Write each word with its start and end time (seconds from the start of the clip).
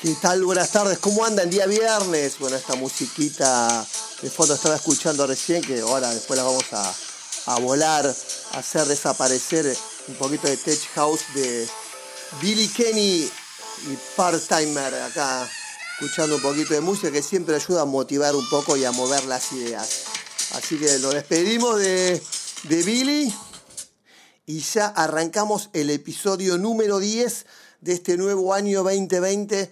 ¿Qué 0.00 0.14
tal? 0.20 0.44
Buenas 0.44 0.72
tardes, 0.72 0.98
¿cómo 0.98 1.24
andan? 1.24 1.48
Día 1.48 1.66
viernes. 1.66 2.38
Bueno, 2.38 2.56
esta 2.56 2.74
musiquita 2.74 3.84
de 4.20 4.28
fondo 4.28 4.52
estaba 4.52 4.76
escuchando 4.76 5.26
recién, 5.26 5.62
que 5.62 5.80
ahora 5.80 6.12
después 6.12 6.36
la 6.36 6.44
vamos 6.44 6.66
a, 6.72 7.58
volar, 7.60 8.04
a 8.52 8.58
hacer 8.58 8.84
desaparecer 8.84 9.74
un 10.08 10.14
poquito 10.16 10.48
de 10.48 10.58
Tech 10.58 10.78
House 10.96 11.22
de 11.34 11.66
Billy 12.42 12.68
Kenny 12.68 13.22
y 13.22 13.96
Part-Timer 14.16 14.94
acá, 14.96 15.48
escuchando 15.94 16.36
un 16.36 16.42
poquito 16.42 16.74
de 16.74 16.82
música 16.82 17.10
que 17.10 17.22
siempre 17.22 17.56
ayuda 17.56 17.80
a 17.80 17.86
motivar 17.86 18.36
un 18.36 18.46
poco 18.50 18.76
y 18.76 18.84
a 18.84 18.92
mover 18.92 19.24
las 19.24 19.50
ideas. 19.52 20.02
Así 20.52 20.76
que 20.78 20.98
lo 20.98 21.08
despedimos 21.08 21.78
de, 21.78 22.22
de 22.64 22.82
Billy 22.82 23.34
y 24.44 24.60
ya 24.60 24.88
arrancamos 24.88 25.70
el 25.72 25.88
episodio 25.88 26.58
número 26.58 26.98
10 26.98 27.46
de 27.80 27.92
este 27.92 28.16
nuevo 28.16 28.54
año 28.54 28.82
2020. 28.82 29.70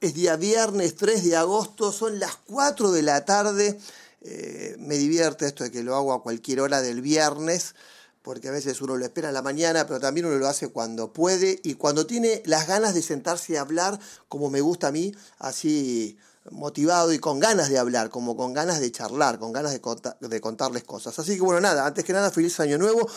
Es 0.00 0.14
día 0.14 0.36
viernes 0.36 0.96
3 0.96 1.24
de 1.24 1.36
agosto, 1.36 1.92
son 1.92 2.18
las 2.18 2.36
4 2.46 2.92
de 2.92 3.02
la 3.02 3.24
tarde. 3.24 3.78
Eh, 4.22 4.76
me 4.78 4.96
divierte 4.96 5.46
esto 5.46 5.64
de 5.64 5.70
que 5.70 5.82
lo 5.82 5.94
hago 5.94 6.12
a 6.12 6.22
cualquier 6.22 6.60
hora 6.60 6.80
del 6.82 7.00
viernes, 7.00 7.74
porque 8.22 8.48
a 8.48 8.52
veces 8.52 8.80
uno 8.80 8.96
lo 8.96 9.04
espera 9.04 9.28
en 9.28 9.34
la 9.34 9.42
mañana, 9.42 9.86
pero 9.86 10.00
también 10.00 10.26
uno 10.26 10.36
lo 10.36 10.48
hace 10.48 10.68
cuando 10.68 11.12
puede 11.12 11.60
y 11.62 11.74
cuando 11.74 12.06
tiene 12.06 12.42
las 12.44 12.66
ganas 12.66 12.94
de 12.94 13.02
sentarse 13.02 13.52
y 13.52 13.56
hablar, 13.56 14.00
como 14.28 14.50
me 14.50 14.60
gusta 14.60 14.88
a 14.88 14.92
mí, 14.92 15.14
así 15.38 16.18
motivado 16.50 17.12
y 17.12 17.18
con 17.18 17.40
ganas 17.40 17.68
de 17.68 17.78
hablar, 17.78 18.10
como 18.10 18.36
con 18.36 18.52
ganas 18.52 18.80
de 18.80 18.90
charlar, 18.90 19.38
con 19.38 19.52
ganas 19.52 19.72
de, 19.72 19.80
de 20.28 20.40
contarles 20.40 20.84
cosas. 20.84 21.18
Así 21.18 21.36
que 21.36 21.42
bueno, 21.42 21.60
nada, 21.60 21.86
antes 21.86 22.04
que 22.04 22.12
nada, 22.12 22.30
feliz 22.30 22.58
año 22.60 22.78
nuevo 22.78 23.08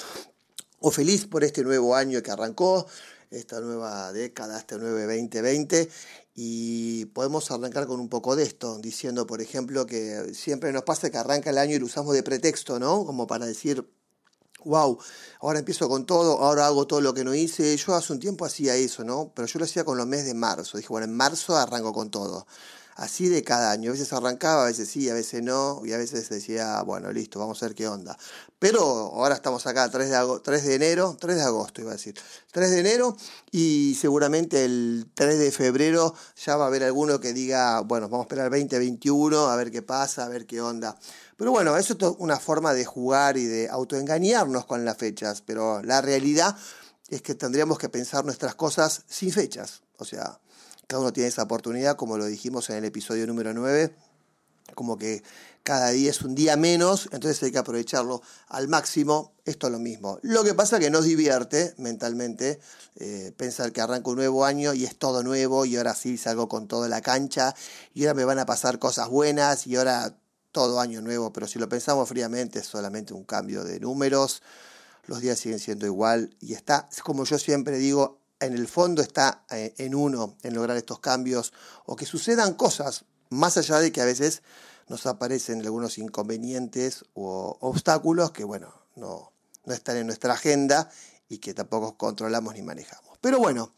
o 0.79 0.91
feliz 0.91 1.25
por 1.25 1.43
este 1.43 1.63
nuevo 1.63 1.95
año 1.95 2.21
que 2.21 2.31
arrancó 2.31 2.87
esta 3.31 3.59
nueva 3.59 4.11
década, 4.13 4.59
este 4.59 4.77
nuevo 4.77 4.97
2020. 4.97 5.89
Y 6.35 7.05
podemos 7.07 7.51
arrancar 7.51 7.87
con 7.87 7.99
un 7.99 8.09
poco 8.09 8.35
de 8.35 8.43
esto, 8.43 8.79
diciendo, 8.79 9.27
por 9.27 9.41
ejemplo, 9.41 9.85
que 9.85 10.33
siempre 10.33 10.71
nos 10.71 10.83
pasa 10.83 11.09
que 11.09 11.17
arranca 11.17 11.49
el 11.49 11.57
año 11.57 11.75
y 11.75 11.79
lo 11.79 11.85
usamos 11.85 12.13
de 12.13 12.23
pretexto, 12.23 12.79
¿no? 12.79 13.05
Como 13.05 13.27
para 13.27 13.45
decir, 13.45 13.89
wow, 14.63 14.97
ahora 15.41 15.59
empiezo 15.59 15.89
con 15.89 16.05
todo, 16.05 16.39
ahora 16.39 16.67
hago 16.67 16.87
todo 16.87 17.01
lo 17.01 17.13
que 17.13 17.23
no 17.23 17.33
hice. 17.35 17.75
Yo 17.77 17.95
hace 17.95 18.13
un 18.13 18.19
tiempo 18.19 18.45
hacía 18.45 18.75
eso, 18.75 19.03
¿no? 19.03 19.31
Pero 19.35 19.47
yo 19.47 19.59
lo 19.59 19.65
hacía 19.65 19.83
con 19.83 19.97
los 19.97 20.07
meses 20.07 20.27
de 20.27 20.33
marzo. 20.33 20.77
Dije, 20.77 20.89
bueno, 20.89 21.05
en 21.05 21.15
marzo 21.15 21.55
arranco 21.57 21.93
con 21.93 22.09
todo 22.11 22.47
así 22.99 23.29
de 23.29 23.43
cada 23.43 23.71
año. 23.71 23.89
A 23.89 23.93
veces 23.93 24.11
arrancaba, 24.13 24.63
a 24.63 24.65
veces 24.65 24.89
sí, 24.89 25.09
a 25.09 25.13
veces 25.13 25.41
no, 25.41 25.81
y 25.85 25.93
a 25.93 25.97
veces 25.97 26.27
decía, 26.29 26.81
bueno, 26.83 27.11
listo, 27.11 27.39
vamos 27.39 27.61
a 27.63 27.67
ver 27.67 27.75
qué 27.75 27.87
onda. 27.87 28.17
Pero 28.59 28.81
ahora 28.81 29.35
estamos 29.35 29.65
acá, 29.67 29.89
3 29.89 30.09
de, 30.09 30.39
3 30.43 30.63
de 30.65 30.75
enero, 30.75 31.17
3 31.19 31.37
de 31.37 31.41
agosto 31.41 31.81
iba 31.81 31.91
a 31.91 31.93
decir, 31.93 32.15
3 32.51 32.71
de 32.71 32.79
enero, 32.79 33.15
y 33.51 33.97
seguramente 33.99 34.65
el 34.65 35.07
3 35.13 35.39
de 35.39 35.51
febrero 35.51 36.13
ya 36.45 36.57
va 36.57 36.65
a 36.65 36.67
haber 36.67 36.83
alguno 36.83 37.21
que 37.21 37.31
diga, 37.31 37.79
bueno, 37.81 38.09
vamos 38.09 38.25
a 38.25 38.27
esperar 38.27 38.45
el 38.45 38.51
2021, 38.51 39.47
a 39.47 39.55
ver 39.55 39.71
qué 39.71 39.81
pasa, 39.81 40.25
a 40.25 40.29
ver 40.29 40.45
qué 40.45 40.59
onda. 40.59 40.97
Pero 41.37 41.51
bueno, 41.51 41.77
eso 41.77 41.93
es 41.97 42.15
una 42.17 42.37
forma 42.37 42.73
de 42.73 42.83
jugar 42.83 43.37
y 43.37 43.45
de 43.45 43.69
autoengañarnos 43.69 44.65
con 44.65 44.83
las 44.83 44.97
fechas, 44.97 45.41
pero 45.41 45.81
la 45.83 46.01
realidad 46.01 46.55
es 47.07 47.21
que 47.21 47.33
tendríamos 47.33 47.79
que 47.79 47.87
pensar 47.87 48.25
nuestras 48.25 48.55
cosas 48.55 49.03
sin 49.07 49.31
fechas. 49.31 49.83
O 49.97 50.05
sea, 50.05 50.39
cada 50.89 51.01
uno 51.03 51.13
tiene 51.13 51.29
esa 51.29 51.43
oportunidad, 51.43 51.97
como 51.97 52.17
lo 52.17 52.25
dijimos 52.25 52.67
en 52.71 52.77
el 52.77 52.85
episodio 52.85 53.27
número 53.27 53.53
9, 53.53 53.95
como 54.73 54.97
que 54.97 55.21
cada 55.61 55.89
día 55.91 56.09
es 56.09 56.23
un 56.23 56.33
día 56.33 56.57
menos, 56.57 57.09
entonces 57.11 57.43
hay 57.43 57.51
que 57.51 57.59
aprovecharlo 57.59 58.23
al 58.47 58.67
máximo. 58.67 59.33
Esto 59.45 59.67
es 59.67 59.73
lo 59.73 59.77
mismo. 59.77 60.17
Lo 60.23 60.43
que 60.43 60.55
pasa 60.55 60.77
es 60.77 60.83
que 60.83 60.89
nos 60.89 61.05
divierte 61.05 61.75
mentalmente 61.77 62.59
eh, 62.95 63.31
pensar 63.37 63.71
que 63.71 63.81
arranca 63.81 64.09
un 64.09 64.15
nuevo 64.15 64.45
año 64.45 64.73
y 64.73 64.83
es 64.83 64.97
todo 64.97 65.21
nuevo 65.21 65.63
y 65.63 65.77
ahora 65.77 65.93
sí 65.93 66.17
salgo 66.17 66.49
con 66.49 66.67
toda 66.67 66.89
la 66.89 67.01
cancha 67.01 67.53
y 67.93 68.05
ahora 68.05 68.15
me 68.15 68.25
van 68.25 68.39
a 68.39 68.47
pasar 68.47 68.79
cosas 68.79 69.09
buenas 69.09 69.67
y 69.67 69.75
ahora 69.75 70.17
todo 70.51 70.79
año 70.79 71.01
nuevo, 71.03 71.31
pero 71.31 71.45
si 71.45 71.59
lo 71.59 71.69
pensamos 71.69 72.09
fríamente 72.09 72.59
es 72.59 72.65
solamente 72.65 73.13
un 73.13 73.25
cambio 73.25 73.63
de 73.63 73.79
números, 73.79 74.41
los 75.05 75.21
días 75.21 75.37
siguen 75.37 75.59
siendo 75.59 75.85
igual 75.85 76.35
y 76.39 76.53
está, 76.53 76.89
como 77.03 77.25
yo 77.25 77.37
siempre 77.37 77.77
digo, 77.77 78.18
en 78.39 78.53
el 78.53 78.67
fondo 78.67 79.01
está 79.01 79.43
eh, 79.49 79.73
en 79.77 79.95
uno, 79.95 80.37
en 80.43 80.53
lograr 80.53 80.77
estos 80.77 80.99
cambios, 80.99 81.53
o 81.85 81.95
que 81.95 82.05
sucedan 82.05 82.53
cosas, 82.53 83.05
más 83.29 83.57
allá 83.57 83.79
de 83.79 83.91
que 83.91 84.01
a 84.01 84.05
veces 84.05 84.41
nos 84.87 85.05
aparecen 85.05 85.61
algunos 85.61 85.97
inconvenientes 85.97 87.05
o 87.13 87.57
obstáculos 87.61 88.31
que, 88.31 88.43
bueno, 88.43 88.73
no, 88.95 89.31
no 89.65 89.73
están 89.73 89.97
en 89.97 90.07
nuestra 90.07 90.33
agenda 90.33 90.89
y 91.27 91.37
que 91.37 91.53
tampoco 91.53 91.95
controlamos 91.95 92.55
ni 92.55 92.63
manejamos. 92.63 93.17
Pero 93.21 93.37
bueno, 93.37 93.71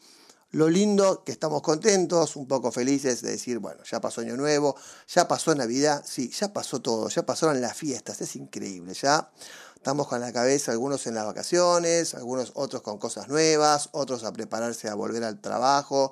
lo 0.51 0.69
lindo 0.69 1.23
que 1.23 1.31
estamos 1.31 1.61
contentos, 1.61 2.35
un 2.35 2.47
poco 2.47 2.72
felices 2.72 3.22
de 3.22 3.31
decir, 3.31 3.59
bueno, 3.59 3.83
ya 3.83 4.01
pasó 4.01 4.22
Año 4.22 4.35
Nuevo, 4.35 4.75
ya 5.07 5.28
pasó 5.28 5.55
Navidad, 5.55 6.03
sí, 6.05 6.29
ya 6.29 6.51
pasó 6.51 6.81
todo, 6.81 7.07
ya 7.09 7.25
pasaron 7.25 7.61
las 7.61 7.75
fiestas, 7.75 8.22
es 8.22 8.35
increíble, 8.35 8.93
ya 8.93 9.31
Estamos 9.81 10.07
con 10.07 10.21
la 10.21 10.31
cabeza 10.31 10.71
algunos 10.71 11.07
en 11.07 11.15
las 11.15 11.25
vacaciones, 11.25 12.13
algunos 12.13 12.51
otros 12.53 12.83
con 12.83 12.99
cosas 12.99 13.29
nuevas, 13.29 13.89
otros 13.93 14.23
a 14.23 14.31
prepararse 14.31 14.87
a 14.87 14.93
volver 14.93 15.23
al 15.23 15.41
trabajo 15.41 16.11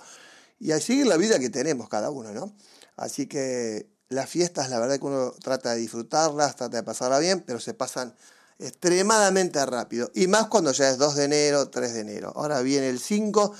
y 0.60 0.72
a 0.72 0.80
seguir 0.80 1.06
la 1.06 1.18
vida 1.18 1.38
que 1.38 1.52
tenemos 1.52 1.88
cada 1.88 2.10
uno, 2.10 2.32
¿no? 2.32 2.52
Así 2.96 3.28
que 3.28 3.88
las 4.08 4.28
fiestas, 4.28 4.72
la 4.72 4.80
verdad 4.80 4.98
que 4.98 5.06
uno 5.06 5.34
trata 5.34 5.74
de 5.74 5.82
disfrutarlas, 5.82 6.56
trata 6.56 6.78
de 6.78 6.84
pasarla 6.84 7.20
bien, 7.20 7.42
pero 7.46 7.60
se 7.60 7.76
pasan 7.76 8.16
extremadamente 8.58 9.64
rápido. 9.68 10.10
Y 10.16 10.26
más 10.26 10.48
cuando 10.48 10.72
ya 10.72 10.90
es 10.90 10.98
2 10.98 11.16
de 11.16 11.26
enero, 11.26 11.70
3 11.70 11.94
de 11.94 12.00
enero. 12.00 12.34
Ahora 12.36 12.62
viene 12.62 12.90
el 12.90 13.00
5, 13.00 13.54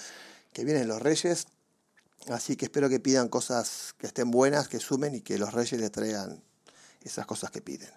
que 0.54 0.66
vienen 0.66 0.88
los 0.88 1.04
reyes. 1.04 1.46
Así 2.30 2.56
que 2.56 2.66
espero 2.66 2.90
que 2.90 3.00
pidan 3.00 3.30
cosas 3.30 3.94
que 4.00 4.08
estén 4.08 4.32
buenas, 4.32 4.70
que 4.70 4.80
sumen 4.80 5.14
y 5.14 5.22
que 5.22 5.38
los 5.38 5.54
reyes 5.54 5.80
les 5.80 5.92
traigan 5.92 6.42
esas 7.04 7.26
cosas 7.26 7.52
que 7.52 7.62
piden. 7.62 7.90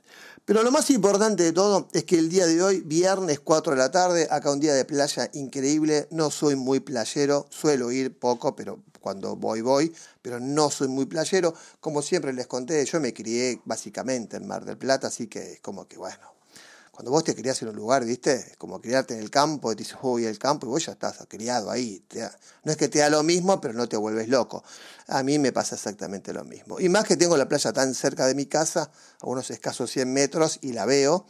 Pero 0.45 0.63
lo 0.63 0.71
más 0.71 0.91
importante 0.91 1.43
de 1.43 1.53
todo 1.53 1.89
es 1.93 2.05
que 2.05 2.19
el 2.19 2.29
día 2.29 2.47
de 2.47 2.63
hoy, 2.63 2.81
viernes 2.81 3.41
4 3.41 3.73
de 3.73 3.79
la 3.79 3.91
tarde, 3.91 4.29
acá 4.31 4.51
un 4.51 4.61
día 4.61 4.75
de 4.75 4.85
playa 4.85 5.31
increíble, 5.35 6.09
no 6.11 6.31
soy 6.31 6.57
muy 6.57 6.81
playero, 6.81 7.47
suelo 7.51 7.93
ir 7.93 8.19
poco, 8.19 8.57
pero 8.57 8.83
cuando 9.01 9.37
voy 9.37 9.61
voy, 9.61 9.95
pero 10.23 10.41
no 10.41 10.71
soy 10.71 10.89
muy 10.89 11.07
playero. 11.07 11.55
Como 11.81 12.03
siempre 12.03 12.33
les 12.33 12.47
conté, 12.47 12.85
yo 12.85 13.01
me 13.01 13.13
crié 13.13 13.61
básicamente 13.65 14.37
en 14.37 14.47
Mar 14.47 14.65
del 14.65 14.79
Plata, 14.79 15.09
así 15.09 15.27
que 15.27 15.55
es 15.55 15.61
como 15.61 15.87
que 15.87 15.99
bueno, 15.99 16.32
cuando 16.93 17.11
vos 17.11 17.25
te 17.25 17.35
criás 17.35 17.61
en 17.63 17.69
un 17.69 17.77
lugar, 17.77 18.05
¿viste? 18.05 18.55
Como 18.59 18.79
criarte 18.79 19.15
en 19.15 19.21
el 19.21 19.31
campo, 19.31 19.73
y 19.73 19.77
te 19.77 19.83
dices, 19.83 19.97
voy 20.03 20.31
campo, 20.37 20.67
y 20.67 20.71
vos 20.71 20.85
ya 20.85 20.93
estás 20.93 21.25
criado 21.27 21.71
ahí. 21.71 22.05
no 22.65 22.71
es 22.71 22.77
que 22.77 22.89
te 22.89 22.99
da 22.99 23.09
lo 23.09 23.23
mismo, 23.23 23.63
pero 23.63 23.73
no 23.73 23.89
te 23.89 23.97
vuelves 23.97 24.29
loco. 24.29 24.63
A 25.07 25.23
mí 25.23 25.39
me 25.39 25.53
pasa 25.53 25.75
exactamente 25.75 26.35
lo 26.35 26.45
mismo. 26.45 26.79
Y 26.79 26.91
más 26.91 27.05
que 27.05 27.17
tengo 27.17 27.39
la 27.39 27.49
playa 27.49 27.73
tan 27.73 27.95
cerca 27.95 28.27
de 28.27 28.35
mi 28.35 28.45
casa, 28.45 28.91
a 29.21 29.27
unos 29.27 29.51
escasos 29.51 29.91
100 29.91 30.13
metros, 30.13 30.59
y 30.61 30.75
la 30.75 30.85
veo, 30.85 31.25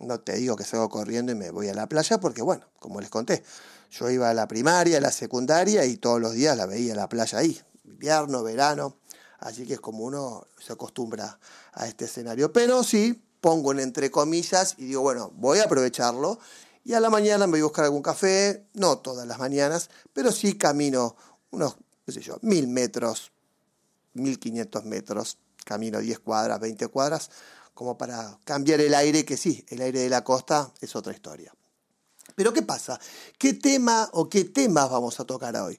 no 0.00 0.20
te 0.20 0.36
digo 0.36 0.54
que 0.54 0.64
salgo 0.64 0.90
corriendo 0.90 1.32
y 1.32 1.34
me 1.34 1.50
voy 1.50 1.68
a 1.68 1.74
la 1.74 1.88
playa, 1.88 2.20
porque 2.20 2.42
bueno, 2.42 2.66
como 2.78 3.00
les 3.00 3.08
conté, 3.08 3.42
yo 3.90 4.10
iba 4.10 4.28
a 4.28 4.34
la 4.34 4.46
primaria, 4.46 4.98
a 4.98 5.00
la 5.00 5.12
secundaria, 5.12 5.86
y 5.86 5.96
todos 5.96 6.20
los 6.20 6.34
días 6.34 6.54
la 6.58 6.66
veía 6.66 6.94
la 6.94 7.08
playa 7.08 7.38
ahí, 7.38 7.58
invierno, 7.84 8.42
verano. 8.42 8.98
Así 9.38 9.66
que 9.66 9.74
es 9.74 9.80
como 9.80 10.04
uno 10.04 10.46
se 10.58 10.74
acostumbra 10.74 11.38
a 11.72 11.86
este 11.86 12.04
escenario. 12.04 12.52
Pero 12.52 12.82
sí, 12.82 13.25
pongo 13.46 13.70
en 13.70 13.78
entre 13.78 14.10
comillas 14.10 14.74
y 14.76 14.86
digo, 14.86 15.02
bueno, 15.02 15.30
voy 15.36 15.60
a 15.60 15.66
aprovecharlo. 15.66 16.40
Y 16.82 16.94
a 16.94 17.00
la 17.00 17.10
mañana 17.10 17.46
me 17.46 17.52
voy 17.52 17.60
a 17.60 17.64
buscar 17.66 17.84
algún 17.84 18.02
café, 18.02 18.66
no 18.74 18.98
todas 18.98 19.24
las 19.24 19.38
mañanas, 19.38 19.88
pero 20.12 20.32
sí 20.32 20.58
camino 20.58 21.14
unos, 21.52 21.76
qué 22.04 22.10
sé 22.10 22.22
yo, 22.22 22.38
mil 22.42 22.66
metros, 22.66 23.30
mil 24.14 24.40
quinientos 24.40 24.84
metros, 24.84 25.38
camino 25.64 26.00
10 26.00 26.18
cuadras, 26.18 26.58
20 26.58 26.88
cuadras, 26.88 27.30
como 27.72 27.96
para 27.96 28.36
cambiar 28.42 28.80
el 28.80 28.92
aire, 28.94 29.24
que 29.24 29.36
sí, 29.36 29.64
el 29.68 29.80
aire 29.80 30.00
de 30.00 30.08
la 30.08 30.24
costa 30.24 30.72
es 30.80 30.96
otra 30.96 31.12
historia. 31.12 31.54
Pero 32.34 32.52
¿qué 32.52 32.62
pasa? 32.62 32.98
¿Qué 33.38 33.54
tema 33.54 34.10
o 34.12 34.28
qué 34.28 34.42
temas 34.42 34.90
vamos 34.90 35.20
a 35.20 35.24
tocar 35.24 35.54
hoy? 35.54 35.78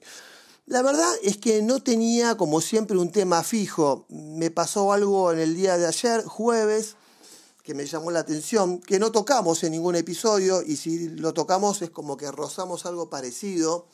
La 0.64 0.80
verdad 0.80 1.12
es 1.22 1.36
que 1.36 1.60
no 1.60 1.82
tenía 1.82 2.38
como 2.38 2.62
siempre 2.62 2.96
un 2.96 3.12
tema 3.12 3.42
fijo. 3.42 4.06
Me 4.08 4.50
pasó 4.50 4.90
algo 4.94 5.32
en 5.32 5.38
el 5.38 5.54
día 5.54 5.76
de 5.76 5.86
ayer, 5.86 6.24
jueves, 6.24 6.96
que 7.68 7.74
me 7.74 7.84
llamó 7.84 8.10
la 8.10 8.20
atención, 8.20 8.80
que 8.80 8.98
no 8.98 9.12
tocamos 9.12 9.62
en 9.62 9.72
ningún 9.72 9.94
episodio 9.94 10.62
y 10.62 10.76
si 10.76 11.10
lo 11.10 11.34
tocamos 11.34 11.82
es 11.82 11.90
como 11.90 12.16
que 12.16 12.30
rozamos 12.30 12.86
algo 12.86 13.10
parecido, 13.10 13.86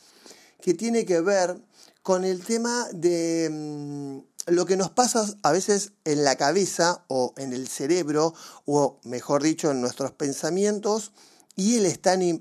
que 0.63 0.75
tiene 0.75 1.05
que 1.05 1.21
ver 1.21 1.61
con 2.05 2.25
el 2.25 2.45
tema 2.45 2.87
de 2.93 3.51
mm, 3.51 4.53
lo 4.53 4.65
que 4.65 4.77
nos 4.77 4.91
pasa 4.91 5.27
a 5.43 5.51
veces 5.51 5.91
en 6.05 6.23
la 6.23 6.37
cabeza 6.37 7.05
o 7.09 7.35
en 7.37 7.53
el 7.53 7.67
cerebro, 7.67 8.33
o 8.65 9.01
mejor 9.03 9.43
dicho, 9.43 9.73
en 9.73 9.81
nuestros 9.81 10.13
pensamientos 10.13 11.11
y 11.57 11.77
el, 11.77 11.87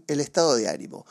el 0.08 0.20
estado 0.20 0.56
de 0.56 0.70
ánimo. 0.70 1.04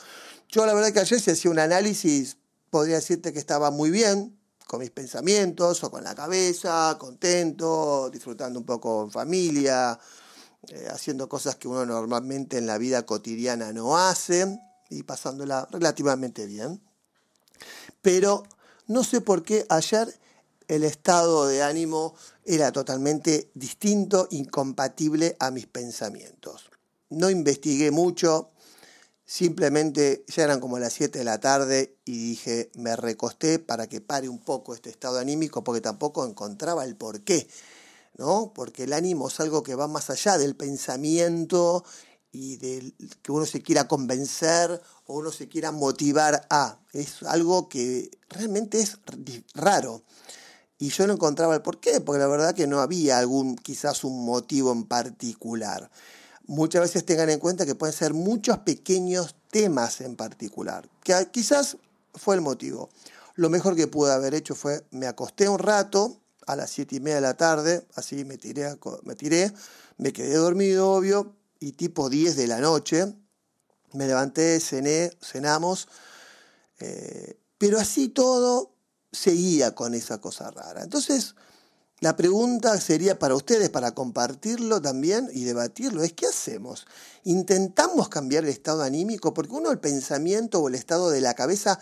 Yo 0.49 0.65
la 0.67 0.75
verdad 0.75 0.93
que 0.93 1.01
ayer 1.01 1.21
se 1.21 1.33
hacía 1.33 1.51
un 1.51 1.59
análisis, 1.59 2.37
podría 2.71 2.95
decirte 2.95 3.33
que 3.33 3.41
estaba 3.41 3.73
muy 3.73 3.91
bien, 3.91 4.39
con 4.67 4.81
mis 4.81 4.91
pensamientos 4.91 5.83
o 5.85 5.91
con 5.91 6.05
la 6.05 6.15
cabeza, 6.15 6.97
contento, 6.99 8.11
disfrutando 8.11 8.59
un 8.59 8.67
poco 8.67 9.05
en 9.05 9.11
familia, 9.11 9.99
eh, 10.69 10.89
haciendo 10.91 11.29
cosas 11.29 11.57
que 11.57 11.69
uno 11.69 11.85
normalmente 11.85 12.59
en 12.59 12.67
la 12.67 12.79
vida 12.79 13.05
cotidiana 13.05 13.73
no 13.73 13.97
hace 13.97 14.59
y 14.91 15.03
pasándola 15.03 15.69
relativamente 15.71 16.47
bien. 16.47 16.81
Pero 18.01 18.45
No 18.89 19.05
sé 19.05 19.21
por 19.21 19.43
qué 19.43 19.65
ayer 19.69 20.13
el 20.69 20.85
estado 20.85 21.47
de 21.47 21.63
ánimo 21.63 22.15
era 22.45 22.73
totalmente 22.73 23.51
distinto, 23.55 24.27
incompatible 24.31 25.37
a 25.39 25.51
mis 25.51 25.67
pensamientos. 25.67 26.71
No 27.09 27.31
investigué 27.31 27.91
mucho, 27.91 28.51
simplemente 29.33 30.27
ya 30.29 30.45
eran 30.45 30.61
como 30.61 30.79
las 30.79 30.93
7 30.93 31.21
de 31.21 31.25
la 31.25 31.41
tarde 31.41 31.97
y 32.05 32.19
dije, 32.19 32.71
me 32.75 32.97
recosté 32.97 33.59
para 33.59 33.87
que 33.87 34.03
pare 34.03 34.29
un 34.29 34.39
poco 34.39 34.75
este 34.75 34.91
estado 34.91 35.19
anímico 35.19 35.65
porque 35.65 35.81
tampoco 35.81 36.27
encontraba 36.27 36.85
el 36.85 36.97
por 36.97 37.23
qué, 37.23 37.49
¿no? 38.19 38.53
Porque 38.55 38.85
el 38.85 38.93
ánimo 38.93 39.29
es 39.29 39.41
algo 39.41 39.63
que 39.63 39.75
va 39.75 39.89
más 39.89 40.11
allá 40.11 40.37
del 40.37 40.55
pensamiento 40.55 41.83
y 42.31 42.59
de 42.59 42.93
que 43.23 43.33
uno 43.33 43.47
se 43.47 43.63
quiera 43.63 43.89
convencer 43.89 44.83
o 45.07 45.15
uno 45.15 45.33
se 45.33 45.49
quiera 45.49 45.73
motivar 45.73 46.47
a. 46.51 46.79
Es 46.93 47.23
algo 47.23 47.71
que 47.71 48.11
realmente 48.29 48.83
es 48.83 48.99
raro. 49.55 50.03
Y 50.79 50.91
yo 50.91 51.07
no 51.07 51.15
encontraba 51.15 51.55
el 51.55 51.63
por 51.63 51.81
qué, 51.81 52.03
porque 52.03 52.19
la 52.19 52.27
verdad 52.27 52.55
que 52.55 52.67
no 52.67 52.81
había 52.81 53.17
algún, 53.17 53.57
quizás 53.57 54.05
un 54.05 54.27
motivo 54.27 54.73
en 54.73 54.85
particular. 54.85 55.91
Muchas 56.47 56.83
veces 56.83 57.05
tengan 57.05 57.31
en 57.31 57.39
cuenta 57.39 57.65
que 57.67 57.75
pueden 57.75 57.95
ser 57.95 58.15
muchos 58.15 58.59
pequeños 58.59 59.37
temas 59.51 60.01
en 60.01 60.17
particular, 60.17 60.89
que 61.05 61.29
quizás 61.31 61.77
fue 62.15 62.35
el 62.35 62.41
motivo. 62.41 62.91
Lo 63.35 63.49
mejor 63.49 63.77
que 63.77 63.87
pude 63.87 64.13
haber 64.13 64.35
hecho 64.35 64.55
fue, 64.55 64.85
me 64.91 65.07
acosté 65.07 65.49
un 65.49 65.59
rato, 65.59 66.19
a 66.47 66.57
las 66.57 66.71
siete 66.71 66.97
y 66.97 67.01
media 67.01 67.17
de 67.17 67.21
la 67.23 67.37
tarde, 67.37 67.87
así 67.95 68.25
me 68.25 68.37
tiré, 68.37 68.77
me 69.05 69.15
tiré, 69.15 69.53
me 69.97 70.13
quedé 70.13 70.35
dormido, 70.35 70.91
obvio, 70.91 71.37
y 71.61 71.73
tipo 71.73 72.11
10 72.11 72.37
de 72.37 72.47
la 72.47 72.59
noche, 72.59 73.15
me 73.93 74.07
levanté, 74.07 74.59
cené, 74.61 75.11
cenamos, 75.21 75.89
eh, 76.81 77.39
pero 77.59 77.79
así 77.79 78.09
todo 78.09 78.75
seguía 79.13 79.75
con 79.75 79.95
esa 79.95 80.21
cosa 80.21 80.51
rara. 80.51 80.83
Entonces, 80.83 81.37
la 82.03 82.17
pregunta 82.17 82.81
sería 82.81 83.17
para 83.17 83.37
ustedes, 83.37 83.71
para 83.71 83.93
compartirlo 83.93 84.83
también 84.83 85.31
y 85.33 85.45
debatirlo, 85.45 86.03
es 86.03 86.13
¿qué 86.13 86.27
hacemos? 86.27 86.85
¿Intentamos 87.23 88.09
cambiar 88.09 88.43
el 88.43 88.51
estado 88.51 88.83
anímico? 88.83 89.33
Porque 89.33 89.53
uno 89.53 89.71
el 89.71 89.79
pensamiento 89.79 90.59
o 90.59 90.67
el 90.67 90.75
estado 90.75 91.11
de 91.11 91.21
la 91.21 91.35
cabeza 91.35 91.79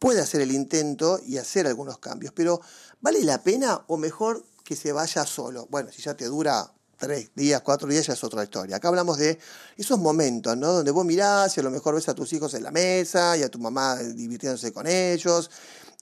puede 0.00 0.20
hacer 0.20 0.40
el 0.40 0.50
intento 0.50 1.20
y 1.24 1.38
hacer 1.38 1.68
algunos 1.68 1.98
cambios, 1.98 2.32
pero 2.32 2.60
¿vale 3.00 3.22
la 3.22 3.40
pena 3.44 3.84
o 3.86 3.96
mejor 3.96 4.44
que 4.64 4.74
se 4.74 4.90
vaya 4.90 5.24
solo? 5.24 5.68
Bueno, 5.70 5.92
si 5.92 6.02
ya 6.02 6.16
te 6.16 6.24
dura 6.24 6.72
tres 6.96 7.30
días, 7.36 7.60
cuatro 7.60 7.86
días 7.86 8.08
ya 8.08 8.14
es 8.14 8.24
otra 8.24 8.42
historia. 8.42 8.78
Acá 8.78 8.88
hablamos 8.88 9.18
de 9.18 9.38
esos 9.76 10.00
momentos, 10.00 10.56
¿no? 10.56 10.72
Donde 10.72 10.90
vos 10.90 11.04
mirás 11.04 11.56
y 11.56 11.60
a 11.60 11.62
lo 11.62 11.70
mejor 11.70 11.94
ves 11.94 12.08
a 12.08 12.14
tus 12.14 12.32
hijos 12.32 12.54
en 12.54 12.64
la 12.64 12.72
mesa 12.72 13.36
y 13.36 13.44
a 13.44 13.48
tu 13.48 13.60
mamá 13.60 13.98
divirtiéndose 13.98 14.72
con 14.72 14.88
ellos 14.88 15.48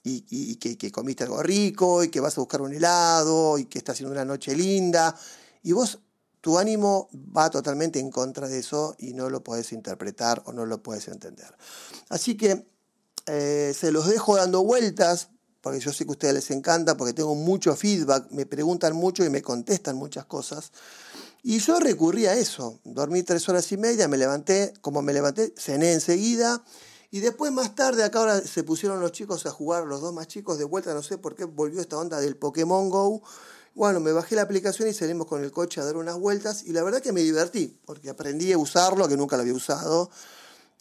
y, 0.03 0.55
que, 0.55 0.91
comiste 0.91 1.23
algo 1.23 1.43
rico 1.43 2.03
y 2.03 2.09
que 2.09 2.19
vas 2.19 2.37
a 2.37 2.41
buscar 2.41 2.61
un 2.61 2.73
helado 2.73 3.57
y 3.57 3.65
que 3.65 3.77
está 3.77 3.91
haciendo 3.91 4.13
una 4.13 4.25
noche 4.25 4.55
linda 4.55 5.15
y 5.63 5.73
vos 5.73 5.99
tu 6.39 6.57
ánimo 6.57 7.09
va 7.35 7.49
totalmente 7.49 7.99
en 7.99 8.09
contra 8.09 8.47
de 8.47 8.59
eso 8.59 8.95
y 8.99 9.13
no 9.13 9.29
lo 9.29 9.43
puedes 9.43 9.73
interpretar 9.73 10.43
o 10.45 10.53
no 10.53 10.65
lo 10.65 10.81
puedes 10.81 11.07
entender. 11.09 11.53
Así 12.09 12.37
que 12.37 12.65
eh, 13.25 13.73
se 13.77 13.91
los 13.91 14.07
dejo 14.07 14.37
dando 14.37 14.63
vueltas 14.63 15.29
porque 15.67 15.81
yo 15.81 15.91
sé 15.91 16.05
que 16.05 16.11
a 16.11 16.13
ustedes 16.13 16.33
les 16.33 16.51
encanta, 16.51 16.95
porque 16.95 17.13
tengo 17.13 17.35
mucho 17.35 17.75
feedback, 17.75 18.31
me 18.31 18.45
preguntan 18.45 18.95
mucho 18.95 19.25
y 19.25 19.29
me 19.29 19.41
contestan 19.41 19.97
muchas 19.97 20.23
cosas. 20.23 20.71
Y 21.43 21.59
yo 21.59 21.79
recurrí 21.79 22.25
a 22.25 22.35
eso, 22.35 22.79
dormí 22.85 23.23
tres 23.23 23.49
horas 23.49 23.69
y 23.73 23.77
media, 23.77 24.07
me 24.07 24.17
levanté, 24.17 24.71
como 24.79 25.01
me 25.01 25.11
levanté, 25.11 25.53
cené 25.57 25.91
enseguida, 25.91 26.63
y 27.09 27.19
después 27.21 27.51
más 27.51 27.75
tarde, 27.75 28.03
acá 28.03 28.19
ahora 28.19 28.41
se 28.41 28.63
pusieron 28.63 28.99
los 28.99 29.11
chicos 29.11 29.45
a 29.45 29.51
jugar, 29.51 29.85
los 29.85 30.01
dos 30.01 30.13
más 30.13 30.27
chicos 30.27 30.57
de 30.57 30.65
vuelta, 30.65 30.93
no 30.93 31.01
sé 31.01 31.17
por 31.17 31.35
qué 31.35 31.45
volvió 31.45 31.79
esta 31.79 31.97
onda 31.97 32.19
del 32.19 32.35
Pokémon 32.35 32.89
Go. 32.89 33.21
Bueno, 33.75 33.99
me 33.99 34.11
bajé 34.11 34.35
la 34.35 34.41
aplicación 34.41 34.89
y 34.89 34.93
salimos 34.93 35.27
con 35.27 35.43
el 35.43 35.51
coche 35.51 35.79
a 35.79 35.85
dar 35.85 35.97
unas 35.97 36.17
vueltas 36.17 36.63
y 36.63 36.73
la 36.73 36.83
verdad 36.83 37.01
que 37.01 37.13
me 37.13 37.21
divertí, 37.21 37.79
porque 37.85 38.09
aprendí 38.09 38.51
a 38.51 38.57
usarlo, 38.57 39.07
que 39.07 39.15
nunca 39.15 39.37
lo 39.37 39.43
había 39.43 39.53
usado, 39.53 40.09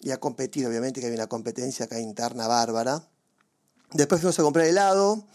y 0.01 0.11
a 0.11 0.19
competir, 0.19 0.67
obviamente 0.67 1.01
que 1.01 1.07
había 1.07 1.19
una 1.19 1.29
competencia 1.29 1.85
acá 1.85 2.01
interna 2.01 2.49
bárbara. 2.49 3.09
Después 3.93 4.21
fuimos 4.21 4.39
a 4.39 4.43
comprar 4.43 4.67
helado, 4.67 5.27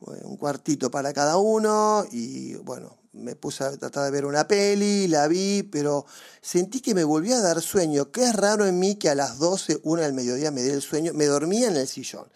un 0.00 0.36
cuartito 0.36 0.90
para 0.90 1.12
cada 1.12 1.36
uno 1.36 2.04
y 2.10 2.54
bueno, 2.56 2.96
me 3.12 3.36
puse 3.36 3.64
a 3.64 3.76
tratar 3.76 4.04
de 4.04 4.10
ver 4.10 4.24
una 4.24 4.48
peli, 4.48 5.06
la 5.06 5.28
vi, 5.28 5.62
pero 5.62 6.06
sentí 6.40 6.80
que 6.80 6.94
me 6.94 7.04
volvía 7.04 7.38
a 7.38 7.42
dar 7.42 7.60
sueño, 7.60 8.10
que 8.10 8.24
es 8.24 8.34
raro 8.34 8.66
en 8.66 8.78
mí 8.78 8.96
que 8.96 9.10
a 9.10 9.14
las 9.14 9.38
12, 9.38 9.80
una 9.84 10.02
del 10.02 10.14
mediodía 10.14 10.50
me 10.50 10.62
dé 10.62 10.72
el 10.72 10.82
sueño, 10.82 11.12
me 11.12 11.26
dormía 11.26 11.68
en 11.68 11.76
el 11.76 11.86
sillón. 11.86 12.26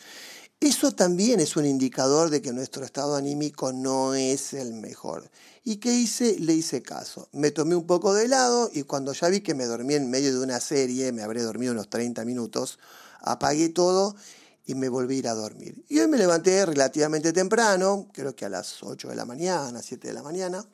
Eso 0.61 0.93
también 0.93 1.40
es 1.40 1.56
un 1.56 1.67
indicador 1.67 2.31
de 2.31 2.40
que 2.40 2.52
nuestro 2.52 2.84
estado 2.84 3.14
anímico 3.14 3.73
no 3.73 4.14
es 4.14 4.55
el 4.55 4.73
mejor. 4.73 5.31
¿Y 5.64 5.76
qué 5.76 5.93
hice? 5.93 6.38
Le 6.38 6.55
hice 6.55 6.82
caso. 6.82 7.28
Me 7.32 7.50
tomé 7.50 7.76
un 7.76 7.87
poco 7.87 8.14
de 8.14 8.25
helado 8.25 8.70
y 8.73 8.84
cuando 8.84 9.12
ya 9.12 9.28
vi 9.28 9.40
que 9.43 9.55
me 9.55 9.67
dormí 9.67 9.94
en 9.94 10.11
medio 10.11 10.32
de 10.32 10.43
una 10.43 10.61
serie, 10.61 11.12
me 11.12 11.23
habré 11.23 11.43
dormido 11.43 11.73
unos 11.73 11.90
30 11.90 12.25
minutos, 12.25 12.78
apagué 13.20 13.69
todo 13.69 14.17
y 14.66 14.74
me 14.74 14.88
volví 14.88 15.14
a 15.14 15.18
ir 15.18 15.28
a 15.28 15.34
dormir. 15.34 15.84
Y 15.88 16.00
hoy 16.00 16.08
me 16.08 16.18
levanté 16.18 16.66
relativamente 16.66 17.32
temprano, 17.32 18.08
creo 18.12 18.34
que 18.34 18.44
a 18.44 18.48
las 18.48 18.82
8 18.82 19.08
de 19.08 19.16
la 19.16 19.24
mañana, 19.24 19.80
7 19.80 20.08
de 20.08 20.14
la 20.14 20.22
mañana, 20.22 20.66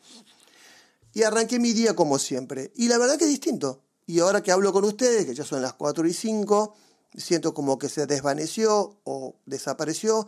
y 1.12 1.22
arranqué 1.22 1.58
mi 1.58 1.74
día 1.74 1.94
como 1.94 2.18
siempre. 2.18 2.72
Y 2.74 2.88
la 2.88 2.96
verdad 2.96 3.18
que 3.18 3.24
es 3.24 3.30
distinto. 3.30 3.82
Y 4.06 4.20
ahora 4.20 4.42
que 4.42 4.50
hablo 4.50 4.72
con 4.72 4.84
ustedes, 4.84 5.26
que 5.26 5.34
ya 5.34 5.44
son 5.44 5.60
las 5.60 5.74
4 5.74 6.06
y 6.08 6.14
5, 6.14 6.74
siento 7.14 7.52
como 7.52 7.78
que 7.78 7.90
se 7.90 8.06
desvaneció 8.06 8.96
o 9.04 9.36
desapareció 9.44 10.26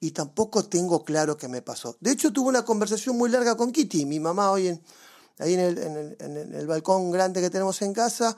y 0.00 0.10
tampoco 0.10 0.64
tengo 0.64 1.04
claro 1.04 1.36
qué 1.36 1.46
me 1.46 1.62
pasó. 1.62 1.96
De 2.00 2.10
hecho, 2.10 2.32
tuve 2.32 2.48
una 2.48 2.64
conversación 2.64 3.16
muy 3.16 3.30
larga 3.30 3.56
con 3.56 3.70
Kitty, 3.70 4.06
mi 4.06 4.18
mamá 4.18 4.50
hoy 4.50 4.68
en, 4.68 4.82
ahí 5.38 5.54
en 5.54 5.60
el, 5.60 6.16
en 6.18 6.54
el 6.54 6.66
balcón 6.66 7.12
grande 7.12 7.40
que 7.40 7.48
tenemos 7.48 7.80
en 7.82 7.92
casa 7.92 8.36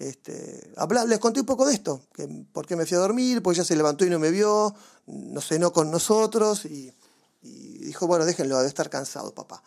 este, 0.00 0.72
les 1.06 1.18
conté 1.18 1.40
un 1.40 1.46
poco 1.46 1.66
de 1.66 1.74
esto, 1.74 2.00
que, 2.14 2.26
por 2.52 2.66
qué 2.66 2.74
me 2.74 2.86
fui 2.86 2.96
a 2.96 3.00
dormir, 3.00 3.42
porque 3.42 3.58
ella 3.58 3.66
se 3.66 3.76
levantó 3.76 4.06
y 4.06 4.10
no 4.10 4.18
me 4.18 4.30
vio, 4.30 4.74
no 5.06 5.40
cenó 5.42 5.74
con 5.74 5.90
nosotros 5.90 6.64
y, 6.64 6.90
dijo, 7.42 8.06
bueno, 8.06 8.24
déjenlo, 8.24 8.56
debe 8.56 8.68
estar 8.68 8.88
cansado, 8.88 9.34
papá. 9.34 9.62